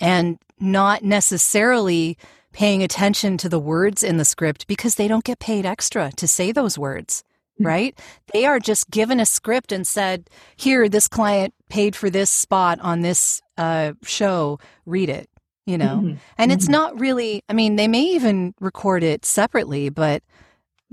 and 0.00 0.38
not 0.58 1.04
necessarily 1.04 2.16
paying 2.52 2.82
attention 2.82 3.36
to 3.36 3.48
the 3.48 3.58
words 3.58 4.02
in 4.02 4.16
the 4.16 4.24
script 4.24 4.66
because 4.66 4.94
they 4.94 5.06
don't 5.06 5.24
get 5.24 5.38
paid 5.38 5.66
extra 5.66 6.10
to 6.12 6.26
say 6.26 6.50
those 6.50 6.78
words, 6.78 7.24
hmm. 7.58 7.66
right? 7.66 7.98
They 8.32 8.46
are 8.46 8.58
just 8.58 8.90
given 8.90 9.20
a 9.20 9.26
script 9.26 9.70
and 9.70 9.86
said, 9.86 10.30
here, 10.56 10.88
this 10.88 11.08
client 11.08 11.52
paid 11.68 11.94
for 11.94 12.08
this 12.08 12.30
spot 12.30 12.78
on 12.80 13.02
this 13.02 13.42
uh, 13.58 13.92
show, 14.02 14.58
read 14.86 15.10
it, 15.10 15.28
you 15.66 15.76
know? 15.76 15.96
Mm-hmm. 15.96 16.16
And 16.38 16.50
mm-hmm. 16.50 16.52
it's 16.52 16.68
not 16.68 16.98
really, 16.98 17.42
I 17.50 17.52
mean, 17.52 17.76
they 17.76 17.88
may 17.88 18.02
even 18.02 18.54
record 18.60 19.02
it 19.02 19.26
separately, 19.26 19.90
but 19.90 20.22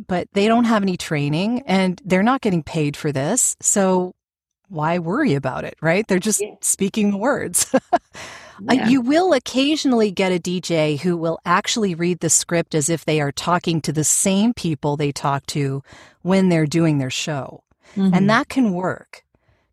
but 0.08 0.28
they 0.34 0.48
don't 0.48 0.66
have 0.66 0.82
any 0.84 0.98
training 0.98 1.64
and 1.66 2.02
they're 2.06 2.24
not 2.24 2.42
getting 2.42 2.64
paid 2.64 2.96
for 2.96 3.12
this. 3.12 3.56
So 3.62 4.14
why 4.70 5.00
worry 5.00 5.34
about 5.34 5.64
it, 5.64 5.76
right? 5.82 6.08
They're 6.08 6.20
just 6.20 6.42
yeah. 6.42 6.56
speaking 6.62 7.12
the 7.12 7.18
words. 7.18 7.74
Uh, 8.70 8.74
yeah. 8.74 8.90
you 8.90 9.00
will 9.00 9.32
occasionally 9.32 10.12
get 10.12 10.34
a 10.34 10.38
DJ 10.38 11.00
who 11.00 11.16
will 11.16 11.40
actually 11.46 11.96
read 11.96 12.20
the 12.20 12.30
script 12.30 12.76
as 12.76 12.90
if 12.90 13.06
they 13.06 13.22
are 13.22 13.32
talking 13.32 13.80
to 13.80 13.94
the 13.94 14.04
same 14.04 14.54
people 14.54 14.98
they 14.98 15.14
talk 15.14 15.46
to 15.46 15.82
when 16.24 16.50
they're 16.50 16.66
doing 16.66 16.98
their 16.98 17.10
show. 17.10 17.64
Mm-hmm. 17.96 18.14
And 18.14 18.30
that 18.30 18.50
can 18.50 18.74
work 18.74 19.24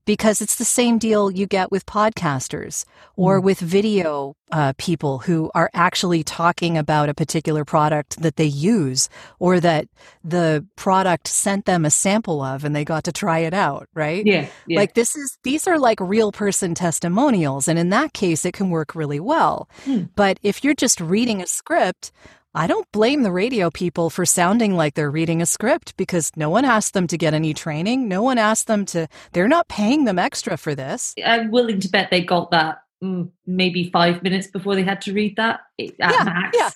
because 0.07 0.40
it's 0.40 0.55
the 0.55 0.64
same 0.64 0.97
deal 0.97 1.31
you 1.31 1.47
get 1.47 1.71
with 1.71 1.85
podcasters 1.85 2.87
or 3.16 3.40
mm. 3.40 3.45
with 3.45 3.59
video 3.59 4.35
uh, 4.53 4.73
people 4.79 5.19
who 5.19 5.51
are 5.55 5.69
actually 5.75 6.23
talking 6.23 6.79
about 6.79 7.09
a 7.09 7.14
particular 7.14 7.64
product 7.64 8.23
that 8.23 8.37
they 8.37 8.45
use 8.45 9.09
or 9.40 9.59
that 9.61 9.88
the 10.25 10.64
product 10.77 11.27
sent 11.27 11.66
them 11.66 11.85
a 11.85 11.90
sample 11.90 12.40
of 12.40 12.64
and 12.64 12.75
they 12.75 12.85
got 12.85 13.05
to 13.05 13.12
try 13.12 13.40
it 13.40 13.53
out, 13.53 13.88
right? 13.92 14.25
Yeah, 14.25 14.49
yeah. 14.66 14.79
Like 14.79 14.95
this 14.95 15.16
is, 15.16 15.37
these 15.42 15.66
are 15.66 15.79
like 15.79 16.01
real 16.01 16.31
person 16.31 16.75
testimonials. 16.75 17.66
And 17.66 17.79
in 17.79 17.90
that 17.90 18.12
case, 18.12 18.45
it 18.45 18.55
can 18.55 18.71
work 18.71 18.95
really 18.95 19.21
well. 19.21 19.69
Mm. 19.85 20.11
But 20.14 20.38
if 20.42 20.62
you're 20.62 20.75
just 20.75 21.01
reading 21.01 21.42
a 21.42 21.47
script, 21.47 22.12
I 22.57 22.66
don't 22.66 22.90
blame 22.90 23.23
the 23.23 23.31
radio 23.31 23.71
people 23.71 24.09
for 24.09 24.25
sounding 24.25 24.77
like 24.77 24.95
they're 24.95 25.11
reading 25.11 25.42
a 25.42 25.47
script 25.47 25.95
because 25.99 26.33
no 26.37 26.49
one 26.49 26.64
asked 26.64 26.95
them 26.95 27.07
to 27.09 27.19
get 27.19 27.35
any 27.35 27.53
training. 27.53 28.09
No 28.09 28.23
one 28.23 28.38
asked 28.38 28.66
them 28.66 28.87
to, 28.87 29.09
they're 29.33 29.47
not 29.47 29.69
paying 29.69 30.07
them 30.07 30.19
extra 30.19 30.57
for 30.57 30.75
this. 30.75 31.14
I'm 31.23 31.51
willing 31.51 31.81
to 31.81 31.88
bet 31.90 32.11
they 32.11 32.23
got 32.23 32.51
that 32.53 32.79
mm, 33.05 33.31
maybe 33.47 33.90
five 33.90 34.23
minutes 34.23 34.47
before 34.47 34.75
they 34.75 34.85
had 34.85 35.03
to 35.03 35.12
read 35.12 35.37
that 35.37 35.61
at 35.79 35.92
yeah, 35.99 36.25
max. 36.25 36.57
Yeah. 36.59 36.71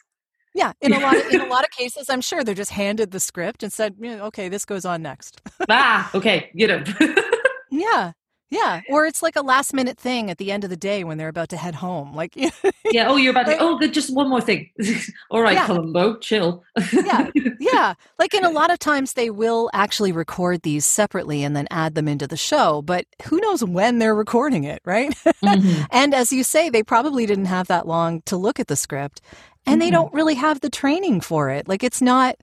Yeah, 0.52 0.72
in 0.80 0.92
a 0.92 0.98
lot 0.98 1.16
of 1.16 1.32
in 1.32 1.40
a 1.40 1.46
lot 1.48 1.62
of 1.62 1.70
cases, 1.70 2.10
I'm 2.10 2.20
sure 2.20 2.42
they're 2.42 2.56
just 2.56 2.72
handed 2.72 3.12
the 3.12 3.20
script 3.20 3.62
and 3.62 3.72
said, 3.72 3.94
"Okay, 4.02 4.48
this 4.48 4.64
goes 4.64 4.84
on 4.84 5.00
next." 5.00 5.40
ah, 5.70 6.10
okay, 6.12 6.50
you 6.54 6.66
know. 6.66 6.82
yeah, 7.70 8.12
yeah, 8.50 8.80
or 8.88 9.06
it's 9.06 9.22
like 9.22 9.36
a 9.36 9.42
last 9.42 9.72
minute 9.72 9.96
thing 9.96 10.28
at 10.28 10.38
the 10.38 10.50
end 10.50 10.64
of 10.64 10.70
the 10.70 10.76
day 10.76 11.04
when 11.04 11.18
they're 11.18 11.28
about 11.28 11.50
to 11.50 11.56
head 11.56 11.76
home. 11.76 12.12
Like, 12.12 12.34
yeah, 12.90 13.08
oh, 13.08 13.16
you're 13.16 13.30
about 13.30 13.46
to. 13.46 13.56
Oh, 13.60 13.78
just 13.86 14.12
one 14.12 14.28
more 14.28 14.40
thing. 14.40 14.68
All 15.30 15.40
right, 15.40 15.54
yeah. 15.54 15.66
Columbo, 15.66 16.18
chill. 16.18 16.64
yeah, 16.92 17.30
yeah. 17.60 17.94
Like, 18.18 18.34
in 18.34 18.44
a 18.44 18.50
lot 18.50 18.72
of 18.72 18.80
times 18.80 19.12
they 19.12 19.30
will 19.30 19.70
actually 19.72 20.10
record 20.10 20.62
these 20.62 20.84
separately 20.84 21.44
and 21.44 21.54
then 21.54 21.68
add 21.70 21.94
them 21.94 22.08
into 22.08 22.26
the 22.26 22.36
show, 22.36 22.82
but 22.82 23.06
who 23.24 23.40
knows 23.40 23.62
when 23.62 24.00
they're 24.00 24.16
recording 24.16 24.64
it, 24.64 24.82
right? 24.84 25.10
Mm-hmm. 25.10 25.84
and 25.92 26.12
as 26.12 26.32
you 26.32 26.42
say, 26.42 26.70
they 26.70 26.82
probably 26.82 27.26
didn't 27.26 27.46
have 27.46 27.68
that 27.68 27.86
long 27.86 28.20
to 28.22 28.36
look 28.36 28.58
at 28.58 28.66
the 28.66 28.76
script, 28.76 29.20
and 29.64 29.74
mm-hmm. 29.74 29.80
they 29.80 29.90
don't 29.90 30.12
really 30.12 30.34
have 30.34 30.60
the 30.60 30.70
training 30.70 31.20
for 31.20 31.50
it. 31.50 31.68
Like, 31.68 31.84
it's 31.84 32.02
not. 32.02 32.36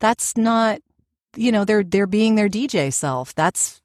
That's 0.00 0.36
not. 0.36 0.80
You 1.34 1.50
know, 1.50 1.64
they're 1.64 1.84
they're 1.84 2.06
being 2.06 2.34
their 2.34 2.48
DJ 2.48 2.92
self. 2.92 3.34
That's 3.34 3.80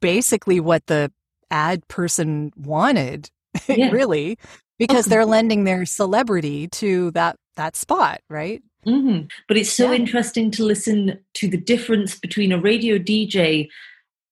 basically 0.00 0.60
what 0.60 0.86
the 0.86 1.12
ad 1.50 1.86
person 1.88 2.52
wanted, 2.56 3.30
yeah. 3.68 3.90
really, 3.90 4.38
because 4.78 5.06
they're 5.06 5.24
lending 5.24 5.64
their 5.64 5.86
celebrity 5.86 6.68
to 6.68 7.10
that 7.12 7.36
that 7.56 7.76
spot, 7.76 8.20
right? 8.28 8.62
Mm-hmm. 8.86 9.26
But 9.48 9.56
it's 9.56 9.72
so 9.72 9.90
yeah. 9.90 9.98
interesting 9.98 10.50
to 10.52 10.64
listen 10.64 11.18
to 11.34 11.48
the 11.48 11.56
difference 11.56 12.18
between 12.18 12.52
a 12.52 12.60
radio 12.60 12.98
DJ 12.98 13.68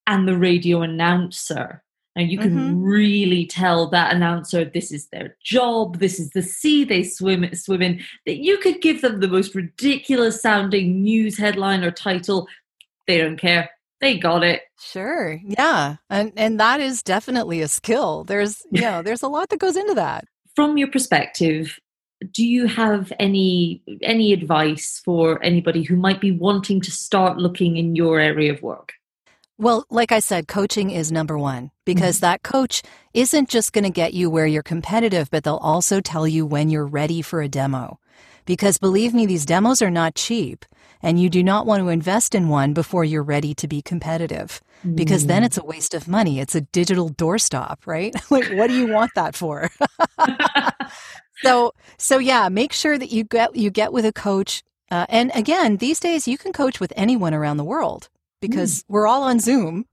and 0.07 0.29
the 0.29 0.37
radio 0.37 0.83
announcer. 0.83 1.83
And 2.17 2.31
you 2.31 2.39
can 2.39 2.55
mm-hmm. 2.55 2.81
really 2.81 3.45
tell 3.47 3.89
that 3.91 4.15
announcer 4.15 4.65
this 4.65 4.93
is 4.93 5.09
their 5.09 5.37
job, 5.43 5.99
this 5.99 6.21
is 6.21 6.31
the 6.31 6.43
sea 6.43 6.85
they 6.85 7.03
swim 7.03 7.53
swim 7.55 7.83
in. 7.83 8.01
That 8.27 8.37
you 8.37 8.59
could 8.59 8.81
give 8.81 9.03
them 9.03 9.19
the 9.19 9.27
most 9.27 9.55
ridiculous 9.55 10.41
sounding 10.41 11.03
news 11.03 11.37
headline 11.37 11.83
or 11.83 11.91
title, 11.91 12.47
they 13.09 13.19
don't 13.19 13.37
care 13.37 13.69
they 14.05 14.19
got 14.19 14.45
it. 14.45 14.63
Sure. 14.79 15.41
Yeah. 15.45 15.97
And 16.11 16.33
and 16.37 16.61
that 16.61 16.81
is 16.81 17.03
definitely 17.03 17.61
a 17.63 17.69
skill. 17.69 18.25
There's 18.25 18.63
you 18.71 18.83
know, 18.83 19.03
there's 19.03 19.23
a 19.23 19.29
lot 19.29 19.49
that 19.51 19.59
goes 19.59 19.77
into 19.77 19.95
that. 19.95 20.25
From 20.55 20.77
your 20.77 20.89
perspective, 20.89 21.79
do 22.33 22.45
you 22.45 22.67
have 22.67 23.13
any 23.19 23.83
any 24.03 24.33
advice 24.33 25.01
for 25.05 25.43
anybody 25.43 25.83
who 25.83 25.97
might 25.97 26.21
be 26.21 26.33
wanting 26.33 26.81
to 26.83 26.91
start 26.91 27.39
looking 27.39 27.77
in 27.77 27.97
your 27.97 28.21
area 28.21 28.53
of 28.53 28.63
work? 28.63 28.93
Well, 29.57 29.87
like 29.89 30.11
I 30.11 30.19
said, 30.19 30.49
coaching 30.49 30.91
is 30.91 31.13
number 31.13 31.39
one 31.39 31.71
because 31.85 32.17
mm-hmm. 32.17 32.27
that 32.27 32.43
coach 32.43 32.83
isn't 33.13 33.49
just 33.49 33.73
going 33.73 33.85
to 33.85 33.91
get 33.91 34.13
you 34.13 34.29
where 34.29 34.47
you're 34.47 34.65
competitive, 34.65 35.31
but 35.31 35.45
they'll 35.45 35.57
also 35.57 36.01
tell 36.01 36.27
you 36.27 36.45
when 36.45 36.71
you're 36.71 36.87
ready 36.87 37.23
for 37.23 37.41
a 37.41 37.49
demo. 37.49 38.01
Because 38.45 38.79
believe 38.79 39.15
me, 39.15 39.27
these 39.27 39.47
demos 39.47 39.81
are 39.81 39.91
not 39.91 40.15
cheap 40.15 40.65
and 41.03 41.21
you 41.21 41.29
do 41.29 41.43
not 41.43 41.67
want 41.67 41.83
to 41.83 41.89
invest 41.89 42.35
in 42.35 42.49
one 42.49 42.73
before 42.73 43.05
you're 43.05 43.23
ready 43.23 43.55
to 43.55 43.69
be 43.69 43.83
competitive 43.83 44.61
because 44.95 45.25
mm. 45.25 45.29
then 45.29 45.45
it's 45.45 45.59
a 45.59 45.65
waste 45.65 45.95
of 45.95 46.09
money. 46.09 46.41
It's 46.41 46.55
a 46.55 46.63
digital 46.63 47.11
doorstop, 47.11 47.87
right? 47.87 48.15
like, 48.31 48.51
what 48.53 48.69
do 48.69 48.75
you 48.75 48.89
want 48.89 49.13
that 49.15 49.35
for? 49.35 49.71
so, 51.43 51.73
so 51.99 52.19
yeah, 52.19 52.49
make 52.49 52.73
sure 52.73 52.99
that 52.99 53.11
you 53.11 53.25
get 53.25 53.55
you 53.55 53.71
get 53.71 53.93
with 53.93 54.05
a 54.05 54.13
coach. 54.13 54.63
Uh, 54.91 55.07
and 55.09 55.31
again, 55.35 55.79
these 55.79 56.01
days 56.01 56.29
you 56.29 56.39
can 56.39 56.53
coach 56.53 56.81
with 56.81 56.93
anyone 56.97 57.35
around 57.35 57.57
the 57.57 57.65
world 57.65 58.09
because 58.41 58.81
mm. 58.81 58.85
we're 58.89 59.07
all 59.07 59.23
on 59.23 59.41
Zoom. 59.41 59.87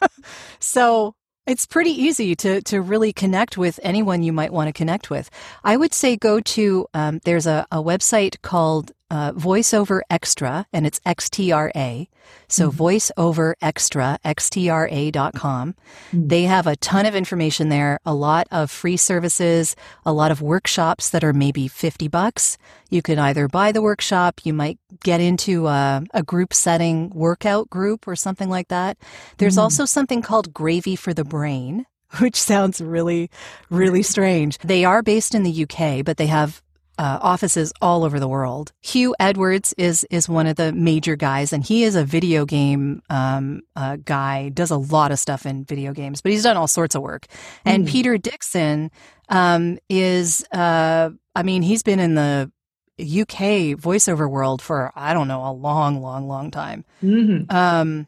so 0.60 1.14
it's 1.46 1.66
pretty 1.66 1.90
easy 1.90 2.34
to 2.36 2.62
to 2.62 2.80
really 2.80 3.12
connect 3.12 3.56
with 3.58 3.80
anyone 3.82 4.22
you 4.22 4.32
might 4.32 4.52
want 4.52 4.68
to 4.68 4.72
connect 4.72 5.10
with. 5.10 5.30
I 5.64 5.76
would 5.76 5.92
say 5.92 6.16
go 6.16 6.40
to 6.40 6.86
um, 6.94 7.20
there's 7.24 7.46
a, 7.46 7.66
a 7.72 7.82
website 7.82 8.40
called 8.42 8.92
uh, 9.12 9.30
VoiceOver 9.32 10.00
Extra, 10.08 10.66
and 10.72 10.86
it's 10.86 10.98
XTRA. 11.00 12.08
So 12.48 12.70
mm-hmm. 12.70 12.82
VoiceOver 12.82 13.52
Extra, 13.60 14.18
XTRA.com. 14.24 15.74
Mm-hmm. 15.74 16.28
They 16.28 16.44
have 16.44 16.66
a 16.66 16.76
ton 16.76 17.04
of 17.04 17.14
information 17.14 17.68
there, 17.68 18.00
a 18.06 18.14
lot 18.14 18.48
of 18.50 18.70
free 18.70 18.96
services, 18.96 19.76
a 20.06 20.14
lot 20.14 20.30
of 20.30 20.40
workshops 20.40 21.10
that 21.10 21.22
are 21.22 21.34
maybe 21.34 21.68
50 21.68 22.08
bucks. 22.08 22.56
You 22.88 23.02
can 23.02 23.18
either 23.18 23.48
buy 23.48 23.70
the 23.70 23.82
workshop, 23.82 24.40
you 24.44 24.54
might 24.54 24.78
get 25.04 25.20
into 25.20 25.66
a, 25.66 26.02
a 26.14 26.22
group 26.22 26.54
setting 26.54 27.10
workout 27.10 27.68
group 27.68 28.08
or 28.08 28.16
something 28.16 28.48
like 28.48 28.68
that. 28.68 28.96
There's 29.36 29.54
mm-hmm. 29.54 29.64
also 29.64 29.84
something 29.84 30.22
called 30.22 30.54
Gravy 30.54 30.96
for 30.96 31.12
the 31.12 31.24
Brain 31.24 31.84
which 32.18 32.36
sounds 32.36 32.80
really, 32.80 33.30
really 33.70 34.02
strange. 34.02 34.58
They 34.58 34.84
are 34.84 35.02
based 35.02 35.34
in 35.34 35.44
the 35.44 35.64
UK, 35.64 36.04
but 36.04 36.18
they 36.18 36.26
have 36.26 36.62
uh, 37.02 37.18
offices 37.20 37.72
all 37.82 38.04
over 38.04 38.20
the 38.20 38.28
world. 38.28 38.70
Hugh 38.80 39.12
Edwards 39.18 39.74
is 39.76 40.06
is 40.08 40.28
one 40.28 40.46
of 40.46 40.54
the 40.54 40.72
major 40.72 41.16
guys, 41.16 41.52
and 41.52 41.64
he 41.64 41.82
is 41.82 41.96
a 41.96 42.04
video 42.04 42.46
game 42.46 43.02
um, 43.10 43.62
uh, 43.74 43.96
guy. 44.04 44.50
Does 44.50 44.70
a 44.70 44.76
lot 44.76 45.10
of 45.10 45.18
stuff 45.18 45.44
in 45.44 45.64
video 45.64 45.92
games, 45.92 46.20
but 46.20 46.30
he's 46.30 46.44
done 46.44 46.56
all 46.56 46.68
sorts 46.68 46.94
of 46.94 47.02
work. 47.02 47.26
And 47.64 47.84
mm. 47.84 47.90
Peter 47.90 48.18
Dickson 48.18 48.92
um, 49.28 49.80
is, 49.88 50.44
uh, 50.52 51.10
I 51.34 51.42
mean, 51.42 51.62
he's 51.62 51.82
been 51.82 51.98
in 51.98 52.14
the 52.14 52.52
UK 53.00 53.74
voiceover 53.74 54.30
world 54.30 54.62
for 54.62 54.92
I 54.94 55.12
don't 55.12 55.26
know 55.26 55.44
a 55.44 55.50
long, 55.50 56.00
long, 56.00 56.28
long 56.28 56.52
time. 56.52 56.84
Mm-hmm. 57.02 57.52
Um, 57.52 58.06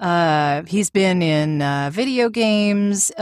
uh, 0.00 0.62
he's 0.66 0.88
been 0.88 1.20
in 1.20 1.60
uh, 1.60 1.90
video 1.92 2.30
games. 2.30 3.12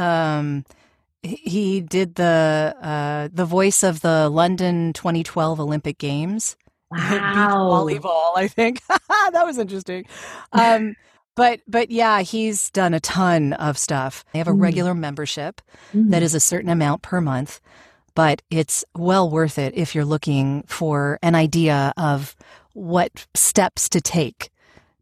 He 1.22 1.80
did 1.80 2.16
the 2.16 2.74
uh, 2.80 3.28
the 3.32 3.44
voice 3.44 3.82
of 3.82 4.00
the 4.00 4.28
London 4.28 4.92
2012 4.92 5.60
Olympic 5.60 5.98
Games. 5.98 6.56
Wow, 6.92 7.70
volleyball. 7.70 8.36
I 8.36 8.48
think 8.48 8.82
that 8.88 9.46
was 9.46 9.56
interesting. 9.56 10.04
Um, 10.52 10.94
but 11.34 11.60
but 11.66 11.90
yeah, 11.90 12.20
he's 12.20 12.70
done 12.70 12.92
a 12.92 13.00
ton 13.00 13.54
of 13.54 13.78
stuff. 13.78 14.26
They 14.32 14.38
have 14.38 14.48
a 14.48 14.52
mm. 14.52 14.60
regular 14.60 14.94
membership 14.94 15.62
mm. 15.94 16.10
that 16.10 16.22
is 16.22 16.34
a 16.34 16.40
certain 16.40 16.68
amount 16.68 17.00
per 17.00 17.22
month, 17.22 17.60
but 18.14 18.42
it's 18.50 18.84
well 18.94 19.30
worth 19.30 19.58
it 19.58 19.72
if 19.74 19.94
you're 19.94 20.04
looking 20.04 20.64
for 20.66 21.18
an 21.22 21.34
idea 21.34 21.94
of 21.96 22.36
what 22.74 23.26
steps 23.34 23.88
to 23.90 24.00
take 24.02 24.50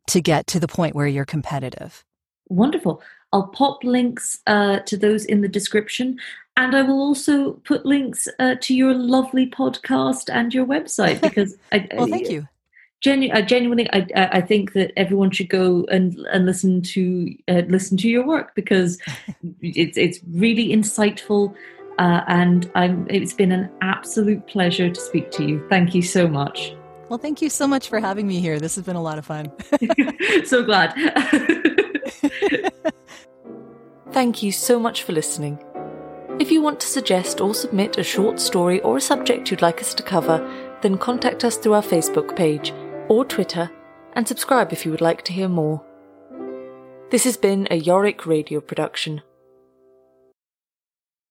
to 0.09 0.21
get 0.21 0.47
to 0.49 0.61
the 0.61 0.69
point 0.69 0.95
where 0.95 1.07
you're 1.07 1.25
competitive. 1.25 2.05
Wonderful. 2.49 3.03
I'll 3.33 3.49
pop 3.49 3.85
links 3.85 4.41
uh, 4.47 4.81
to 4.81 4.97
those 4.97 5.25
in 5.25 5.41
the 5.41 5.49
description. 5.49 6.19
And 6.57 6.75
I 6.75 6.83
will 6.83 7.01
also 7.01 7.53
put 7.65 7.87
links 7.87 8.29
uh, 8.39 8.57
to 8.61 8.75
your 8.75 8.93
lovely 8.93 9.49
podcast 9.49 10.33
and 10.33 10.53
your 10.53 10.67
website 10.67 11.21
because 11.23 11.57
I, 11.73 11.89
well, 11.95 12.07
thank 12.07 12.29
you. 12.29 12.47
Genu- 13.01 13.31
genuinely, 13.43 13.89
I, 13.95 14.07
I 14.15 14.41
think 14.43 14.75
that 14.75 14.93
everyone 14.95 15.31
should 15.31 15.49
go 15.49 15.87
and, 15.91 16.19
and 16.33 16.45
listen 16.45 16.83
to 16.83 17.35
uh, 17.49 17.63
listen 17.67 17.97
to 17.99 18.11
your 18.11 18.27
work 18.27 18.55
because 18.55 18.99
it's 19.63 19.97
it's 19.97 20.21
really 20.33 20.69
insightful, 20.69 21.55
uh, 21.99 22.21
and 22.29 22.71
I'm, 22.75 23.07
it's 23.09 23.33
been 23.33 23.53
an 23.53 23.71
absolute 23.81 24.47
pleasure 24.47 24.91
to 24.91 25.01
speak 25.01 25.31
to 25.31 25.47
you. 25.47 25.67
Thank 25.71 25.95
you 25.95 26.03
so 26.03 26.29
much. 26.29 26.75
Well, 27.09 27.19
thank 27.19 27.41
you 27.41 27.49
so 27.49 27.67
much 27.67 27.89
for 27.89 28.01
having 28.01 28.27
me 28.27 28.39
here. 28.39 28.61
This 28.61 28.77
has 28.77 28.85
been 28.85 28.97
a 28.97 29.03
lot 29.03 29.17
of 29.17 29.25
fun. 29.25 29.51
so 30.45 30.63
glad. 30.63 30.95
Thank 34.13 34.43
you 34.43 34.51
so 34.51 34.81
much 34.81 35.05
for 35.05 35.13
listening. 35.13 35.63
If 36.41 36.51
you 36.51 36.63
want 36.63 36.81
to 36.81 36.89
suggest 36.89 37.41
or 37.41 37.55
submit 37.55 37.99
a 37.99 38.03
short 38.03 38.41
story 38.41 38.81
or 38.81 38.97
a 38.97 39.01
subject 39.01 39.51
you'd 39.51 39.63
like 39.63 39.81
us 39.81 39.95
to 39.95 40.03
cover, 40.03 40.39
then 40.83 40.99
contact 40.99 41.45
us 41.45 41.57
through 41.57 41.75
our 41.75 41.83
Facebook 41.83 42.35
page 42.35 42.73
or 43.09 43.25
Twitter 43.25 43.71
and 44.15 44.27
subscribe 44.27 44.73
if 44.73 44.85
you 44.85 44.91
would 44.91 45.01
like 45.01 45.23
to 45.23 45.33
hear 45.33 45.49
more. 45.49 45.85
This 47.11 47.25
has 47.25 47.37
been 47.37 47.69
a 47.71 47.77
Yorick 47.77 48.27
Radio 48.27 48.61
production. 48.61 49.23